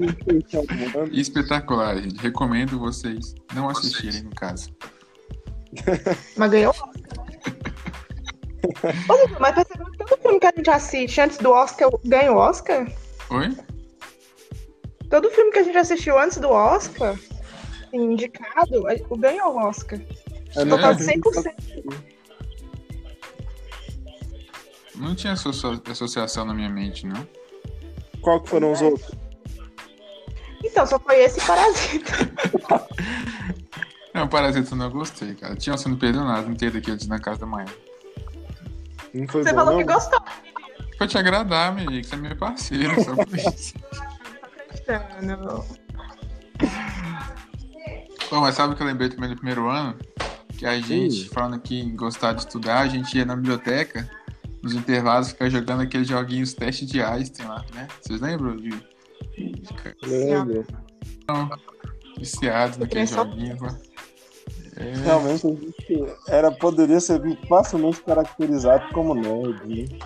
Espetacular, 1.12 1.98
gente. 1.98 2.18
Recomendo 2.22 2.78
vocês 2.78 3.34
não 3.54 3.68
assistirem, 3.68 4.22
no 4.22 4.30
caso. 4.30 4.70
Mas 6.38 6.50
ganhou 6.50 6.72
Ô, 9.10 9.28
mas 9.38 9.54
percebeu 9.54 9.90
que 9.90 9.98
todo 9.98 10.18
filme 10.22 10.40
que 10.40 10.46
a 10.46 10.52
gente 10.56 10.70
assiste 10.70 11.20
antes 11.20 11.36
do 11.36 11.50
Oscar 11.50 11.90
ganha 12.02 12.32
o 12.32 12.36
Oscar? 12.36 12.90
Oi? 13.30 13.54
Todo 15.10 15.30
filme 15.30 15.52
que 15.52 15.58
a 15.58 15.64
gente 15.64 15.76
assistiu 15.76 16.18
antes 16.18 16.38
do 16.38 16.48
Oscar, 16.48 17.14
indicado, 17.92 18.84
ganha 19.18 19.46
o 19.46 19.56
Oscar. 19.58 20.00
É, 20.56 20.64
Total 20.64 20.94
de 20.94 21.04
100%. 21.04 22.13
Não 24.96 25.14
tinha 25.14 25.32
associação 25.32 26.44
na 26.44 26.54
minha 26.54 26.68
mente, 26.68 27.06
não. 27.06 27.26
Qual 28.20 28.40
que 28.40 28.48
foram 28.48 28.72
os 28.72 28.80
é. 28.80 28.84
outros? 28.84 29.10
Então, 30.64 30.86
só 30.86 30.98
foi 30.98 31.22
esse 31.22 31.40
Parasita. 31.46 32.12
não, 34.14 34.26
Parasita 34.26 34.72
eu 34.72 34.78
não 34.78 34.90
gostei, 34.90 35.34
cara. 35.34 35.54
Tinha 35.56 35.76
você 35.76 35.88
não 35.88 35.96
perdeu 35.96 36.24
nada 36.24 36.50
inteiro 36.50 36.78
aqui 36.78 36.90
antes 36.90 37.06
na 37.06 37.18
casa 37.18 37.40
da 37.40 37.46
manhã. 37.46 37.68
Não 39.12 39.28
foi 39.28 39.42
você 39.42 39.50
bom, 39.50 39.58
falou 39.58 39.72
não? 39.72 39.78
que 39.78 39.92
gostou. 39.92 40.20
Foi 40.96 41.06
te 41.06 41.18
agradar, 41.18 41.68
amigo. 41.68 41.92
Você 41.92 42.14
é 42.14 42.18
meu 42.18 42.36
parceiro, 42.36 43.04
só 43.04 43.14
por 43.14 43.38
isso. 43.38 43.74
Não. 45.22 45.64
Bom, 48.30 48.40
mas 48.40 48.54
sabe 48.54 48.72
o 48.72 48.76
que 48.76 48.82
eu 48.82 48.86
lembrei 48.86 49.08
também 49.08 49.30
no 49.30 49.36
primeiro 49.36 49.68
ano? 49.68 49.96
Que 50.56 50.66
a 50.66 50.80
gente, 50.80 51.28
falando 51.28 51.54
aqui 51.56 51.80
em 51.80 51.94
gostar 51.94 52.32
de 52.32 52.40
estudar, 52.40 52.80
a 52.80 52.88
gente 52.88 53.16
ia 53.16 53.24
na 53.24 53.36
biblioteca, 53.36 54.08
nos 54.64 54.74
intervalos, 54.74 55.28
ficar 55.28 55.50
jogando 55.50 55.82
aqueles 55.82 56.08
joguinhos 56.08 56.54
teste 56.54 56.86
de 56.86 57.02
Einstein 57.02 57.46
lá, 57.46 57.62
né? 57.74 57.86
Vocês 58.00 58.20
lembram 58.20 58.56
de. 58.56 58.70
Lembro. 60.02 60.66
Viciados 62.18 62.78
naqueles 62.78 63.10
joguinhos 63.10 63.60
lá. 63.60 63.78
É... 64.76 64.92
Realmente 65.04 65.46
a 65.46 65.50
gente 65.50 66.14
era, 66.28 66.50
poderia 66.50 66.98
ser 66.98 67.20
facilmente 67.46 68.02
caracterizado 68.02 68.92
como 68.92 69.14
nerd. 69.14 69.66
Né? 69.66 69.98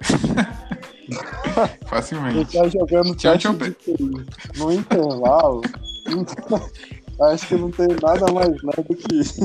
Facilmente. 1.86 2.38
Ele 2.38 2.44
tá 2.46 2.68
jogando 2.68 3.14
tchau, 3.16 3.36
tchau, 3.36 3.52
no 4.56 4.72
intervalo. 4.72 5.60
Acho 7.20 7.48
que 7.48 7.56
não 7.56 7.70
tem 7.70 7.88
nada 8.02 8.32
mais 8.32 8.48
do 8.48 8.96
que 8.96 9.14
isso. 9.14 9.44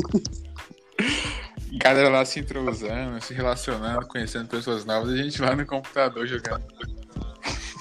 Galera 1.75 2.10
lá 2.10 2.25
se 2.25 2.39
entrosando, 2.39 3.22
se 3.22 3.34
relacionando, 3.34 4.08
conhecendo 4.08 4.48
pessoas 4.48 4.86
novas, 4.86 5.12
e 5.12 5.20
a 5.20 5.24
gente 5.24 5.41
lá 5.41 5.55
no 5.55 5.65
computador 5.65 6.25
jogando. 6.25 6.63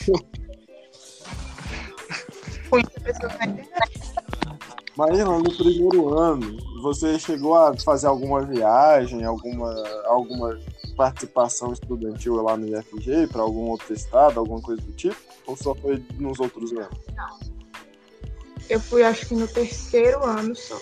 Marina, 4.96 5.38
no 5.38 5.56
primeiro 5.56 6.16
ano, 6.16 6.56
você 6.80 7.18
chegou 7.18 7.56
a 7.56 7.76
fazer 7.76 8.06
alguma 8.06 8.42
viagem, 8.44 9.24
alguma, 9.24 9.74
alguma 10.06 10.58
participação 10.96 11.72
estudantil 11.72 12.34
lá 12.36 12.56
no 12.56 12.68
IFG 12.68 13.26
para 13.26 13.42
algum 13.42 13.70
outro 13.70 13.92
estado, 13.92 14.38
alguma 14.38 14.60
coisa 14.60 14.80
do 14.82 14.92
tipo? 14.92 15.16
Ou 15.46 15.56
só 15.56 15.74
foi 15.74 16.04
nos 16.18 16.38
outros 16.38 16.72
anos? 16.72 16.96
Não. 17.16 17.54
Eu 18.68 18.80
fui, 18.80 19.02
acho 19.02 19.26
que 19.26 19.34
no 19.34 19.48
terceiro 19.48 20.24
ano 20.24 20.54
só. 20.54 20.80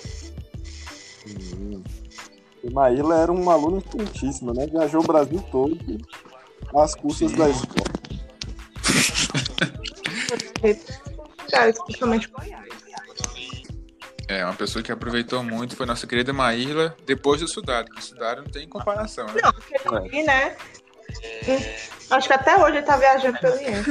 Hum. 2.72 2.74
Maíla 2.74 3.18
era 3.18 3.30
uma 3.30 3.52
aluna 3.52 3.78
importantíssima, 3.78 4.52
né? 4.54 4.66
Viajou 4.66 5.02
o 5.02 5.06
Brasil 5.06 5.44
todo 5.52 5.78
às 6.74 6.94
custas 6.94 7.30
Sim. 7.30 7.36
da 7.36 7.50
escola. 7.50 7.92
Cara, 11.50 11.68
especialmente 11.68 12.28
Goiás. 12.28 12.72
É, 14.28 14.44
uma 14.44 14.54
pessoa 14.54 14.82
que 14.82 14.90
aproveitou 14.90 15.42
muito 15.42 15.76
foi 15.76 15.84
nossa 15.84 16.06
querida 16.06 16.32
Maíla, 16.32 16.96
depois 17.04 17.42
do 17.42 17.48
Sudado, 17.48 17.90
que 17.90 17.98
o 17.98 18.02
Sudado 18.02 18.42
não 18.42 18.48
tem 18.50 18.66
comparação, 18.66 19.26
né? 19.26 19.40
Não, 19.42 19.52
porque 19.52 19.76
eu 19.84 20.02
vi, 20.04 20.22
né? 20.22 20.56
Acho 22.10 22.28
que 22.28 22.32
até 22.32 22.56
hoje 22.56 22.78
ele 22.78 22.86
tá 22.86 22.96
viajando 22.96 23.38
pelo 23.38 23.56
IEM. 23.56 23.82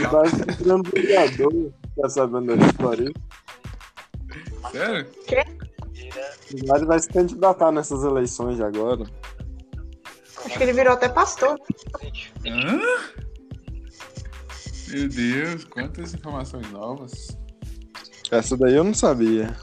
Tá 0.00 0.22
vereador, 0.94 1.72
tá 2.00 2.08
sabendo 2.08 2.56
da 2.56 2.66
história? 2.66 3.12
Sério? 4.72 5.06
Quê? 5.26 5.44
Ele 6.52 6.86
vai 6.86 6.98
se 6.98 7.08
candidatar 7.08 7.70
nessas 7.70 8.02
eleições 8.04 8.56
de 8.56 8.62
agora. 8.62 9.04
Acho 10.44 10.56
que 10.56 10.62
ele 10.62 10.72
virou 10.72 10.94
até 10.94 11.08
pastor. 11.08 11.58
Hã? 12.46 12.80
Meu 14.88 15.08
Deus, 15.08 15.64
quantas 15.64 16.14
informações 16.14 16.68
novas. 16.70 17.28
Essa 18.30 18.56
daí 18.56 18.74
eu 18.74 18.84
não 18.84 18.94
sabia. 18.94 19.56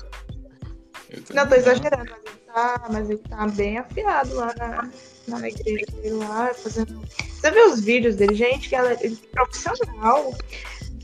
Eu 1.10 1.36
não, 1.36 1.48
tô 1.48 1.56
exagerando, 1.56 2.12
mas 2.12 2.20
ele 2.30 2.40
tá, 2.46 2.88
mas 2.92 3.10
ele 3.10 3.20
tá 3.20 3.48
bem 3.48 3.78
afiado 3.78 4.36
lá 4.36 4.54
na, 4.58 4.90
na 5.28 5.48
igreja 5.48 5.86
dele 5.94 6.16
lá, 6.16 6.54
fazendo. 6.54 7.02
Você 7.02 7.52
vê 7.52 7.62
os 7.62 7.82
vídeos 7.82 8.16
dele, 8.16 8.36
gente, 8.36 8.70
galera, 8.70 8.98
ele 9.02 9.20
é 9.22 9.36
profissional. 9.36 10.34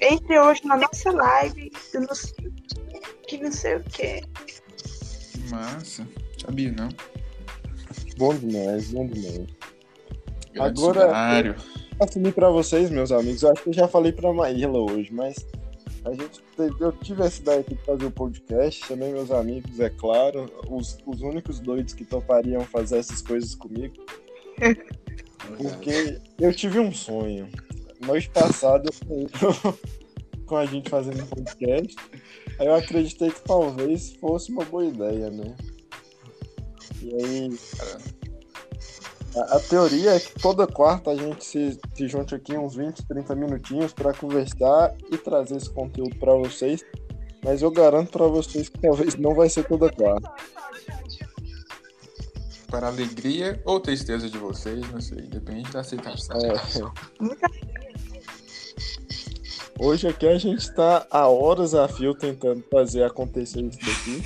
Entre 0.02 0.40
hoje 0.40 0.66
na 0.66 0.78
nossa 0.78 1.12
live, 1.12 1.72
não 1.94 2.08
que 3.28 3.38
não 3.38 3.52
sei 3.52 3.76
o 3.76 3.84
que. 3.84 4.22
Massa, 5.54 6.08
sabia 6.44 6.72
não. 6.72 6.90
Bom 8.18 8.34
demais, 8.34 8.90
bom 8.90 9.06
demais. 9.06 9.46
Grande 10.52 10.82
Agora, 10.82 11.46
eu 11.46 11.56
assumi 12.00 12.32
para 12.32 12.50
vocês, 12.50 12.90
meus 12.90 13.12
amigos. 13.12 13.44
Eu 13.44 13.52
acho 13.52 13.62
que 13.62 13.70
eu 13.70 13.74
já 13.74 13.88
falei 13.88 14.12
para 14.12 14.34
Maíla 14.34 14.80
hoje, 14.80 15.14
mas 15.14 15.46
a 16.06 16.12
gente 16.12 16.42
eu 16.58 16.92
tive 16.94 17.22
essa 17.22 17.40
ideia 17.40 17.60
aqui 17.60 17.76
de 17.76 17.84
fazer 17.84 18.06
o 18.06 18.08
um 18.08 18.12
podcast, 18.12 18.84
chamei 18.84 19.12
meus 19.12 19.30
amigos, 19.30 19.80
é 19.80 19.92
claro, 19.92 20.52
os, 20.68 20.98
os 21.06 21.22
únicos 21.22 21.60
doidos 21.60 21.94
que 21.94 22.04
topariam 22.04 22.62
fazer 22.62 22.98
essas 22.98 23.22
coisas 23.22 23.54
comigo. 23.54 23.94
Porque 25.56 26.20
eu 26.40 26.52
tive 26.52 26.80
um 26.80 26.92
sonho. 26.92 27.48
Noite 28.04 28.28
passada 28.32 28.90
eu 29.08 29.78
com 30.48 30.58
a 30.58 30.66
gente 30.66 30.90
fazendo 30.90 31.22
um 31.22 31.28
podcast. 31.28 31.96
Aí 32.60 32.68
eu 32.68 32.76
acreditei 32.76 33.32
que 33.32 33.42
talvez 33.42 34.14
fosse 34.16 34.52
uma 34.52 34.64
boa 34.66 34.86
ideia, 34.86 35.30
né? 35.30 35.56
E 37.02 37.14
aí, 37.16 37.60
a, 39.36 39.56
a, 39.56 39.60
teoria 39.60 40.12
é 40.12 40.20
que 40.20 40.40
toda 40.40 40.68
quarta 40.68 41.12
a 41.12 41.16
gente 41.16 41.44
se, 41.44 41.80
se 41.96 42.08
junte 42.08 42.36
aqui 42.36 42.56
uns 42.58 42.76
20, 42.76 43.06
30 43.08 43.36
minutinhos 43.36 43.94
para 43.94 44.14
conversar 44.14 44.96
e 45.12 45.18
trazer 45.18 45.58
esse 45.58 45.70
conteúdo 45.70 46.16
para 46.18 46.34
vocês. 46.36 46.84
Mas 47.44 47.62
eu 47.62 47.72
garanto 47.72 48.12
para 48.12 48.28
vocês 48.28 48.70
que 48.70 48.80
talvez 48.80 49.16
não 49.16 49.36
vai 49.36 49.50
ser 49.50 49.68
toda 49.68 49.92
quarta. 49.92 50.32
para 52.68 52.88
alegria 52.88 53.62
ou 53.66 53.80
tristeza 53.80 54.30
de 54.30 54.38
vocês, 54.38 54.90
não 54.92 55.02
sei, 55.02 55.22
depende 55.24 55.70
da 55.72 55.82
aceitação. 55.82 56.38
É. 56.40 57.73
Hoje 59.80 60.08
aqui 60.08 60.28
a 60.28 60.38
gente 60.38 60.60
está 60.60 61.06
a 61.10 61.28
horas 61.28 61.74
a 61.74 61.88
fio 61.88 62.14
tentando 62.14 62.64
fazer 62.72 63.04
acontecer 63.04 63.62
isso 63.62 63.80
daqui. 63.80 64.24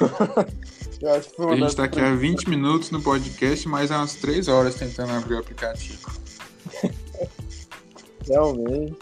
A 1.02 1.14
gente 1.14 1.60
das 1.60 1.74
tá 1.74 1.84
aqui 1.84 1.98
há 1.98 2.14
20 2.14 2.50
minutos 2.50 2.90
no 2.90 3.00
podcast, 3.02 3.66
mas 3.66 3.90
há 3.90 3.98
umas 3.98 4.16
3 4.16 4.48
horas 4.48 4.74
tentando 4.74 5.10
abrir 5.12 5.32
o 5.34 5.38
aplicativo. 5.38 6.10
realmente. 8.28 8.94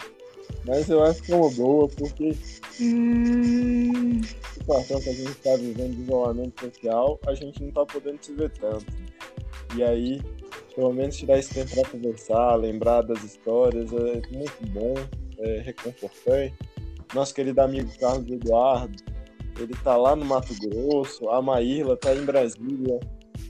Mas 0.65 0.87
eu 0.87 1.03
acho 1.03 1.21
que 1.21 1.33
é 1.33 1.35
uma 1.35 1.49
boa, 1.51 1.89
porque 1.89 2.37
Hum, 2.81 4.21
a 4.41 4.53
situação 4.53 5.01
que 5.01 5.09
a 5.09 5.13
gente 5.13 5.31
está 5.31 5.53
vivendo 5.57 5.95
de 5.97 6.03
isolamento 6.03 6.65
social, 6.65 7.19
a 7.27 7.33
gente 7.33 7.59
não 7.59 7.69
está 7.69 7.85
podendo 7.85 8.23
se 8.23 8.33
ver 8.33 8.51
tanto. 8.51 8.85
E 9.75 9.83
aí, 9.83 10.21
pelo 10.73 10.93
menos 10.93 11.17
tirar 11.17 11.37
esse 11.37 11.53
tempo 11.53 11.75
para 11.75 11.89
conversar, 11.89 12.55
lembrar 12.55 13.01
das 13.01 13.21
histórias, 13.23 13.91
é 13.91 14.21
muito 14.31 14.65
bom, 14.67 14.93
é 15.39 15.61
reconfortante. 15.61 16.53
Nosso 17.13 17.33
querido 17.33 17.61
amigo 17.61 17.89
Carlos 17.99 18.29
Eduardo, 18.29 18.95
ele 19.59 19.73
tá 19.83 19.97
lá 19.97 20.15
no 20.15 20.25
Mato 20.25 20.53
Grosso, 20.59 21.29
a 21.29 21.41
Maíla 21.41 21.97
tá 21.97 22.13
em 22.13 22.23
Brasília, 22.23 22.99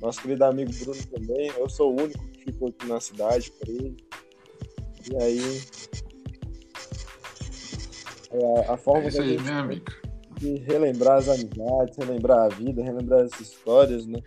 nosso 0.01 0.21
querido 0.21 0.45
amigo 0.45 0.71
Bruno 0.79 1.03
também, 1.07 1.51
eu 1.57 1.69
sou 1.69 1.91
o 1.91 2.01
único 2.01 2.25
que 2.29 2.45
ficou 2.45 2.69
aqui 2.69 2.87
na 2.87 3.01
cidade 3.01 3.51
por 3.51 3.67
ele. 3.67 3.97
E 5.11 5.23
aí. 5.23 5.61
É 8.31 8.67
a, 8.67 8.73
a 8.73 8.77
forma 8.77 9.03
É 9.03 9.07
isso 9.07 9.21
que 9.21 9.23
a 9.23 9.51
aí, 9.51 9.59
amigo. 9.59 9.91
de 10.37 10.55
relembrar 10.59 11.17
as 11.17 11.27
amizades, 11.27 11.97
relembrar 11.97 12.45
a 12.45 12.47
vida, 12.49 12.83
relembrar 12.83 13.21
as 13.21 13.39
histórias, 13.41 14.05
né? 14.05 14.21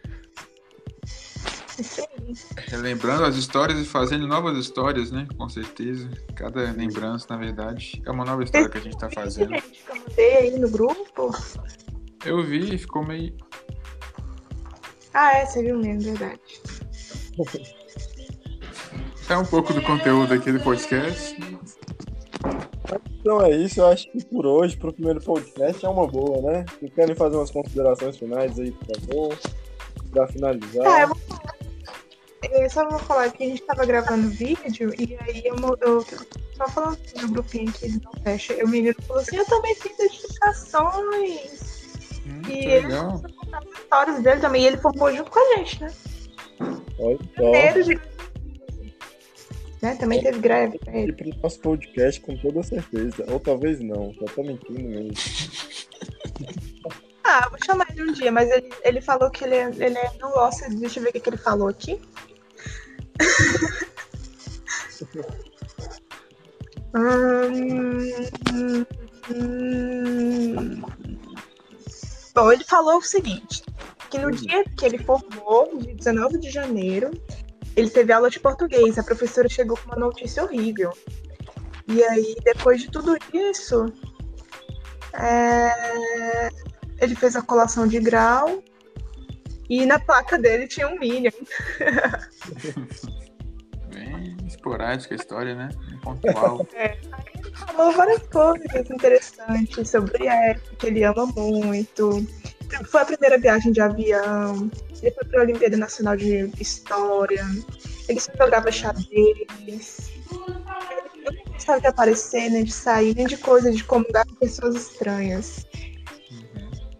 isso. 1.78 2.02
Relembrando 2.68 3.24
as 3.24 3.36
histórias 3.36 3.78
e 3.78 3.84
fazendo 3.84 4.26
novas 4.26 4.56
histórias, 4.56 5.10
né? 5.10 5.26
Com 5.36 5.48
certeza. 5.48 6.08
Cada 6.34 6.72
lembrança, 6.72 7.26
na 7.30 7.36
verdade, 7.36 8.02
é 8.04 8.10
uma 8.10 8.24
nova 8.24 8.42
história 8.42 8.68
que 8.68 8.78
a 8.78 8.80
gente 8.80 8.98
tá 8.98 9.10
fazendo. 9.10 9.54
Eu 9.54 9.62
mandei 9.96 10.36
aí 10.36 10.58
no 10.58 10.68
grupo. 10.70 11.30
Eu 12.24 12.42
vi 12.44 12.74
e 12.74 12.78
ficou 12.78 13.04
meio. 13.04 13.36
Ah, 15.14 15.36
é, 15.36 15.46
você 15.46 15.62
viu 15.62 15.78
mesmo, 15.78 16.16
verdade. 16.16 16.40
É 19.28 19.36
um 19.36 19.44
pouco 19.44 19.72
do 19.72 19.82
conteúdo 19.82 20.34
aqui 20.34 20.52
do 20.52 20.60
podcast. 20.60 21.36
Então 23.20 23.40
é 23.40 23.50
isso, 23.50 23.80
eu 23.80 23.86
acho 23.86 24.10
que 24.10 24.24
por 24.24 24.44
hoje, 24.44 24.76
pro 24.76 24.92
primeiro 24.92 25.20
podcast, 25.20 25.84
é 25.84 25.88
uma 25.88 26.06
boa, 26.06 26.42
né? 26.42 26.64
Se 26.80 26.90
querem 26.90 27.14
fazer 27.14 27.36
umas 27.36 27.50
considerações 27.50 28.16
finais 28.16 28.58
aí, 28.58 28.72
por 28.72 28.96
favor, 28.96 29.38
pra 30.10 30.26
finalizar. 30.26 30.86
Ah, 30.86 31.02
eu 31.02 31.08
vou 31.08 31.16
falar. 31.16 31.41
Eu 32.52 32.68
só 32.70 32.86
vou 32.88 32.98
falar 32.98 33.30
que 33.32 33.42
a 33.44 33.46
gente 33.46 33.62
tava 33.62 33.86
gravando 33.86 34.28
vídeo 34.28 34.92
e 34.98 35.16
aí 35.20 35.42
eu, 35.44 35.56
eu 35.80 36.04
só 36.56 36.68
falando 36.68 36.98
no 37.20 37.28
grupinho 37.28 37.70
aqui 37.70 37.88
do 37.88 38.04
não 38.04 38.12
fecha. 38.22 38.52
E 38.52 38.62
o 38.62 38.68
menino 38.68 38.94
falou 39.06 39.22
assim, 39.22 39.36
eu 39.36 39.46
também 39.46 39.74
fiz 39.74 39.98
edificações. 39.98 41.82
Hum, 42.26 42.42
E 42.48 42.52
ele 42.58 42.86
legal. 42.86 43.06
começou 43.06 43.30
a 43.30 43.44
contar 43.44 43.58
as 43.58 43.78
histórias 43.80 44.22
dele 44.22 44.40
também. 44.40 44.62
E 44.62 44.66
ele 44.66 44.76
formou 44.76 45.14
junto 45.14 45.30
com 45.30 45.38
a 45.40 45.56
gente, 45.56 45.80
né? 45.82 45.92
Olha. 46.98 47.18
Primeiro 47.34 47.84
de 47.84 48.00
né? 49.80 49.96
Também 49.96 50.22
teve 50.22 50.38
greve 50.38 50.78
pra 50.78 50.96
ele. 50.96 51.12
pro 51.12 51.28
nosso 51.42 51.58
podcast, 51.58 52.20
com 52.20 52.36
toda 52.36 52.62
certeza. 52.62 53.24
Ou 53.28 53.40
talvez 53.40 53.80
não, 53.80 54.14
só 54.14 54.26
tô 54.26 54.42
mentindo 54.44 54.80
mesmo. 54.80 55.12
Ah, 57.24 57.42
eu 57.44 57.50
vou 57.50 57.58
chamar 57.64 57.86
ele 57.90 58.10
um 58.10 58.12
dia, 58.12 58.30
mas 58.30 58.48
ele, 58.50 58.68
ele 58.84 59.00
falou 59.00 59.28
que 59.30 59.42
ele, 59.44 59.56
ele 59.56 59.96
não 60.20 60.30
gosta. 60.30 60.68
Deixa 60.68 61.00
eu 61.00 61.04
ver 61.04 61.08
o 61.10 61.12
que, 61.12 61.20
que 61.20 61.30
ele 61.30 61.36
falou 61.36 61.66
aqui. 61.68 62.00
Hum, 66.94 68.84
hum. 69.30 70.82
Bom, 72.34 72.52
ele 72.52 72.64
falou 72.64 72.98
o 72.98 73.02
seguinte: 73.02 73.62
que 74.10 74.18
no 74.18 74.30
dia 74.30 74.64
que 74.76 74.84
ele 74.84 74.98
formou, 74.98 75.78
dia 75.78 75.94
19 75.94 76.38
de 76.38 76.50
janeiro, 76.50 77.10
ele 77.74 77.88
teve 77.88 78.12
aula 78.12 78.28
de 78.30 78.38
português. 78.38 78.98
A 78.98 79.02
professora 79.02 79.48
chegou 79.48 79.76
com 79.76 79.86
uma 79.86 79.96
notícia 79.96 80.44
horrível. 80.44 80.92
E 81.88 82.02
aí, 82.04 82.36
depois 82.44 82.80
de 82.80 82.90
tudo 82.90 83.16
isso, 83.32 83.86
é, 85.14 86.48
ele 87.00 87.14
fez 87.14 87.36
a 87.36 87.42
colação 87.42 87.86
de 87.86 87.98
grau 87.98 88.62
e 89.72 89.86
na 89.86 89.98
placa 89.98 90.36
dele 90.36 90.68
tinha 90.68 90.86
um 90.86 90.98
Minion. 90.98 91.32
Bem 93.88 94.36
esporádica 94.46 95.14
a 95.14 95.16
história, 95.16 95.54
né? 95.54 95.70
Pontual. 96.02 96.66
Ele 96.74 97.00
falou 97.56 97.90
várias 97.92 98.22
coisas 98.24 98.90
interessantes 98.90 99.88
sobre 99.88 100.28
a 100.28 100.34
época 100.50 100.76
que 100.76 100.86
ele 100.88 101.04
ama 101.04 101.24
muito. 101.24 102.22
Foi 102.84 103.00
a 103.00 103.06
primeira 103.06 103.38
viagem 103.38 103.72
de 103.72 103.80
avião. 103.80 104.70
Ele 105.00 105.10
foi 105.10 105.24
para 105.24 105.40
a 105.40 105.42
Olimpíada 105.44 105.78
Nacional 105.78 106.18
de 106.18 106.52
História. 106.60 107.42
Ele 108.10 108.20
só 108.20 108.30
jogava 108.36 108.70
xadrez. 108.70 109.08
Ele 109.62 109.80
não 111.24 111.52
gostava 111.54 111.80
de 111.80 111.86
aparecer, 111.86 112.50
nem 112.50 112.64
de 112.64 112.72
sair, 112.72 113.14
nem 113.14 113.26
de 113.26 113.38
coisas 113.38 113.74
de 113.74 113.84
comungar 113.84 114.26
com 114.26 114.34
pessoas 114.34 114.74
estranhas. 114.74 115.66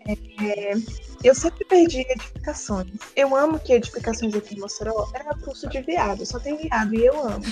Uhum. 0.09 1.02
Eu 1.25 1.35
sempre 1.35 1.65
perdi 1.65 2.01
edificações. 2.09 2.89
Eu 3.15 3.35
amo 3.37 3.59
que 3.59 3.73
edificações 3.73 4.35
aqui 4.35 4.57
em 4.57 4.61
Mossoró 4.61 5.09
era 5.15 5.35
curso 5.37 5.69
de 5.69 5.81
viado, 5.83 6.25
só 6.27 6.39
tem 6.39 6.57
viado 6.57 6.95
e 6.95 7.07
eu 7.07 7.21
amo. 7.29 7.45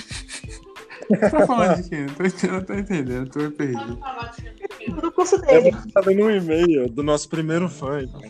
Tá 1.19 1.45
falando 1.47 1.81
de 1.81 1.89
quê? 1.89 2.05
Não 2.05 2.13
tô 2.13 2.73
entendendo, 2.73 3.29
tô 3.29 3.41
entendendo, 3.41 3.49
tô 3.49 3.51
perdido. 3.51 5.01
Do 5.01 5.11
curso 5.11 5.35
É 5.35 5.39
dele. 5.61 5.71
porque 5.71 5.91
tava 5.91 6.11
no 6.11 6.31
e-mail 6.31 6.89
do 6.89 7.03
nosso 7.03 7.27
primeiro 7.29 7.67
fã. 7.69 8.01
então. 8.01 8.21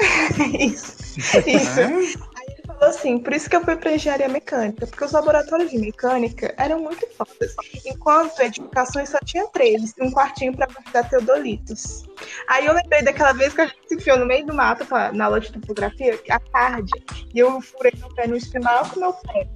Isso. 0.58 1.18
Isso. 1.18 1.80
É? 1.80 2.37
Assim, 2.80 3.18
por 3.18 3.32
isso 3.32 3.50
que 3.50 3.56
eu 3.56 3.64
fui 3.64 3.76
pra 3.76 3.92
engenharia 3.92 4.28
mecânica, 4.28 4.86
porque 4.86 5.04
os 5.04 5.10
laboratórios 5.12 5.70
de 5.70 5.78
mecânica 5.78 6.54
eram 6.56 6.80
muito 6.80 7.06
fodas. 7.16 7.54
Enquanto 7.84 8.38
edificações 8.40 9.08
só 9.10 9.18
tinha 9.24 9.46
três, 9.48 9.92
e 9.98 10.02
um 10.02 10.12
quartinho 10.12 10.54
pra 10.56 10.66
guardar 10.66 11.08
teodolitos. 11.08 12.04
Aí 12.48 12.66
eu 12.66 12.72
lembrei 12.72 13.02
daquela 13.02 13.32
vez 13.32 13.52
que 13.52 13.60
a 13.62 13.66
gente 13.66 13.78
se 13.88 13.94
enfiou 13.96 14.16
no 14.18 14.26
meio 14.26 14.46
do 14.46 14.54
mato 14.54 14.86
pra- 14.86 15.12
na 15.12 15.24
aula 15.24 15.40
de 15.40 15.52
topografia, 15.52 16.18
à 16.30 16.38
tarde, 16.38 16.92
e 17.34 17.38
eu 17.38 17.60
furei 17.60 17.92
meu 17.98 18.08
pé 18.14 18.26
no 18.28 18.36
espinal 18.36 18.88
com 18.88 19.00
meu 19.00 19.12
pé. 19.12 19.48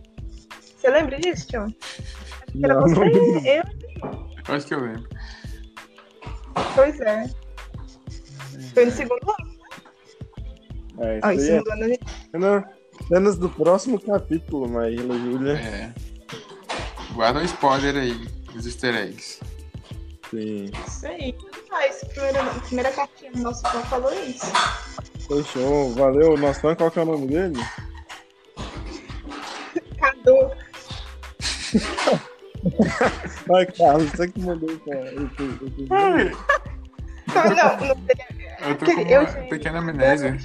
Você 0.76 0.90
lembra 0.90 1.16
disso, 1.20 1.46
que 1.46 1.56
era 1.56 1.66
Não, 2.54 2.80
você, 2.82 2.94
não 2.94 3.02
lembro. 3.02 3.46
eu, 3.48 3.62
Acho 4.54 4.66
que 4.66 4.74
eu 4.74 4.80
lembro. 4.80 5.08
pois 6.74 7.00
é. 7.00 7.30
Foi 8.74 8.84
no 8.86 8.90
segundo 8.90 9.30
ano. 9.38 9.52
É, 10.98 11.20
Ó, 11.24 11.30
em 11.30 11.36
isso 11.36 11.44
aí 11.44 11.50
é 11.50 11.58
segundo 11.58 11.70
ano 11.70 11.94
cena- 12.32 12.81
cenas 13.12 13.36
do 13.36 13.46
próximo 13.50 14.00
capítulo, 14.00 14.66
Maíla 14.68 15.14
Júlia. 15.18 15.52
É. 15.52 15.92
Guarda 17.12 17.40
o 17.40 17.44
spoiler 17.44 17.94
aí, 17.96 18.26
os 18.56 18.64
easter 18.64 18.94
eggs. 18.94 19.38
Sim. 20.30 20.70
Isso 20.86 21.06
aí. 21.06 21.36
Ah, 21.70 21.86
esse 21.86 22.06
primeiro, 22.06 22.40
a 22.40 22.44
primeira 22.60 22.90
cartinha 22.90 23.32
do 23.32 23.40
nosso 23.40 23.60
fã 23.62 23.80
falou 23.82 24.10
isso. 24.24 24.46
Fechou. 25.28 25.92
Valeu. 25.94 26.38
Nosso 26.38 26.60
fã, 26.60 26.74
qual 26.74 26.90
que 26.90 26.98
é 26.98 27.02
o 27.02 27.06
nome 27.06 27.26
dele? 27.26 27.60
Cadu. 29.98 30.50
Ai, 33.54 33.66
Carlos, 33.66 34.10
você 34.10 34.28
que 34.28 34.40
mandou 34.40 34.70
esse- 34.70 34.90
esse- 34.90 35.66
esse- 35.66 35.88
Não, 35.88 37.44
não, 37.44 37.76
não. 37.76 38.68
Eu 38.68 38.78
tô 38.78 38.84
com 38.86 38.92
uma 38.92 39.02
Eugênio. 39.10 39.48
pequena 39.50 39.78
amnésia. 39.80 40.38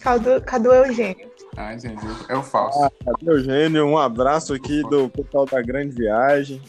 Cadu, 0.00 0.40
Cadu 0.42 0.72
Eugênio. 0.72 1.27
Ah, 1.60 1.74
entendi. 1.74 2.06
É 2.28 2.36
o 2.36 2.42
falso. 2.42 2.84
Ah, 2.84 2.90
cadê 3.04 3.30
Eugênio? 3.32 3.84
Um 3.84 3.98
abraço 3.98 4.54
aqui 4.54 4.80
do 4.82 5.08
pessoal 5.08 5.44
da 5.44 5.60
Grande 5.60 5.96
Viagem. 5.96 6.62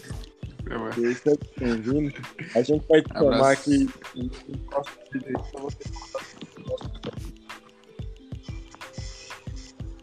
Que 0.95 1.13
Seja 1.13 1.38
bem-vindo. 1.60 2.15
A 2.56 2.62
gente 2.63 2.84
vai 2.88 2.99
te 3.04 3.12
Abraço. 3.12 3.34
chamar 3.38 3.52
aqui 3.52 3.89
no 4.15 4.58
próximo 4.58 4.97
vídeo 5.13 5.39
pra 5.52 5.62
você 5.62 5.78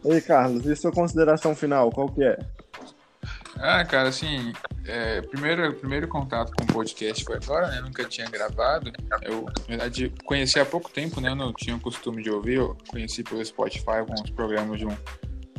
E 0.05 0.11
aí, 0.13 0.21
Carlos, 0.21 0.65
e 0.65 0.73
sua 0.77 0.91
consideração 0.93 1.53
final? 1.53 1.91
Qual 1.91 2.07
que 2.07 2.23
é? 2.23 2.37
Ah, 3.57 3.83
cara, 3.83 4.07
assim, 4.07 4.53
é, 4.87 5.21
primeiro, 5.21 5.73
primeiro 5.73 6.07
contato 6.07 6.53
com 6.53 6.63
o 6.63 6.67
podcast 6.67 7.23
foi 7.23 7.35
agora, 7.35 7.67
né? 7.67 7.81
Nunca 7.81 8.05
tinha 8.05 8.29
gravado. 8.29 8.91
Eu, 9.21 9.43
na 9.43 9.65
verdade, 9.67 10.13
conheci 10.23 10.59
há 10.59 10.65
pouco 10.65 10.89
tempo, 10.89 11.19
né? 11.19 11.29
Eu 11.29 11.35
não 11.35 11.53
tinha 11.53 11.75
o 11.75 11.79
costume 11.79 12.23
de 12.23 12.29
ouvir. 12.29 12.55
Eu 12.55 12.77
conheci 12.87 13.23
pelo 13.23 13.43
Spotify 13.43 13.97
alguns 13.99 14.29
programas 14.29 14.79
de 14.79 14.85
um, 14.85 14.97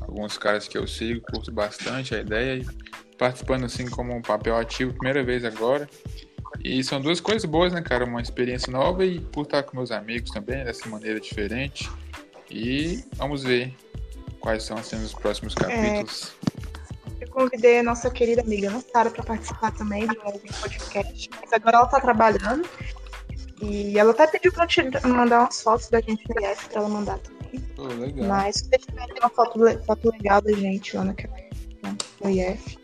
alguns 0.01 0.39
caras 0.39 0.67
que 0.67 0.79
eu 0.79 0.87
sigo, 0.87 1.21
curto 1.21 1.53
bastante 1.53 2.15
a 2.15 2.21
ideia. 2.21 2.63
E 2.63 2.67
participando, 3.19 3.65
assim, 3.65 3.89
como 3.91 4.17
um 4.17 4.23
papel 4.23 4.57
ativo, 4.57 4.95
primeira 4.95 5.23
vez 5.23 5.45
agora. 5.45 5.89
E 6.65 6.83
são 6.83 7.01
duas 7.01 7.21
coisas 7.21 7.45
boas, 7.45 7.73
né, 7.73 7.83
cara? 7.83 8.05
Uma 8.05 8.23
experiência 8.23 8.73
nova 8.73 9.05
e 9.05 9.21
por 9.21 9.43
estar 9.43 9.63
com 9.63 9.77
meus 9.77 9.91
amigos 9.91 10.31
também, 10.31 10.65
dessa 10.65 10.89
maneira 10.89 11.21
diferente. 11.21 11.91
E 12.51 13.05
vamos 13.17 13.43
ver 13.43 13.75
quais 14.41 14.63
são 14.63 14.83
sendo 14.83 15.05
os 15.05 15.13
próximos 15.13 15.55
capítulos. 15.55 16.33
Eu 16.38 16.38
convidei 17.39 17.79
a 17.79 17.83
nossa 17.85 18.11
querida 18.11 18.43
amiga 18.43 18.69
Ana 18.69 18.81
Sara 18.81 19.11
para 19.11 19.23
participar 19.23 19.71
também 19.71 20.05
um 20.05 20.61
podcast, 20.61 21.31
mas 21.41 21.53
agora 21.53 21.77
ela 21.77 21.87
tá 21.87 22.01
trabalhando. 22.01 22.69
E 23.63 23.97
ela 23.97 24.11
até 24.11 24.27
pediu 24.27 24.53
pra 24.53 24.65
eu 24.65 24.69
te 24.69 24.83
mandar 25.07 25.41
umas 25.41 25.63
fotos 25.63 25.89
da 25.89 26.01
gente 26.01 26.25
no 26.29 26.45
IF 26.45 26.69
pra 26.69 26.81
ela 26.81 26.89
mandar 26.89 27.19
também. 27.19 27.61
Pô, 27.77 27.85
legal. 27.85 28.27
Mas 28.27 28.57
se 28.57 28.71
tiverem 28.71 29.15
uma 29.21 29.31
foto, 29.31 29.61
foto 29.85 30.11
legal 30.11 30.41
da 30.41 30.53
gente 30.53 30.97
lá 30.97 31.05
naquela, 31.05 31.37
no 32.21 32.31
IF, 32.31 32.79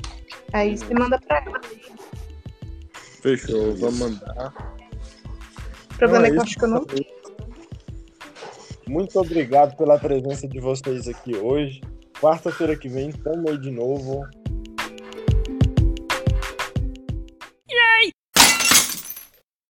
aí 0.53 0.79
você 0.79 0.95
manda 0.95 1.19
pra 1.19 1.39
ela. 1.45 1.61
Fechou, 3.21 3.75
vou 3.75 3.91
mandar. 3.93 4.55
O 5.93 5.99
problema 5.99 6.21
Não, 6.21 6.27
é 6.27 6.31
que 6.31 6.37
eu 6.37 6.43
isso 6.43 6.43
acho 6.43 6.59
que 6.59 6.65
eu 6.65 6.69
não 6.69 6.87
Muito 8.87 9.19
obrigado 9.19 9.77
pela 9.77 9.99
presença 9.99 10.47
de 10.47 10.61
vocês 10.61 11.09
aqui 11.09 11.35
hoje. 11.37 11.81
Quarta-feira 12.21 12.77
que 12.77 12.89
vem, 12.89 13.11
tamo 13.11 13.49
aí 13.49 13.59
de 13.59 13.71
novo. 13.71 14.27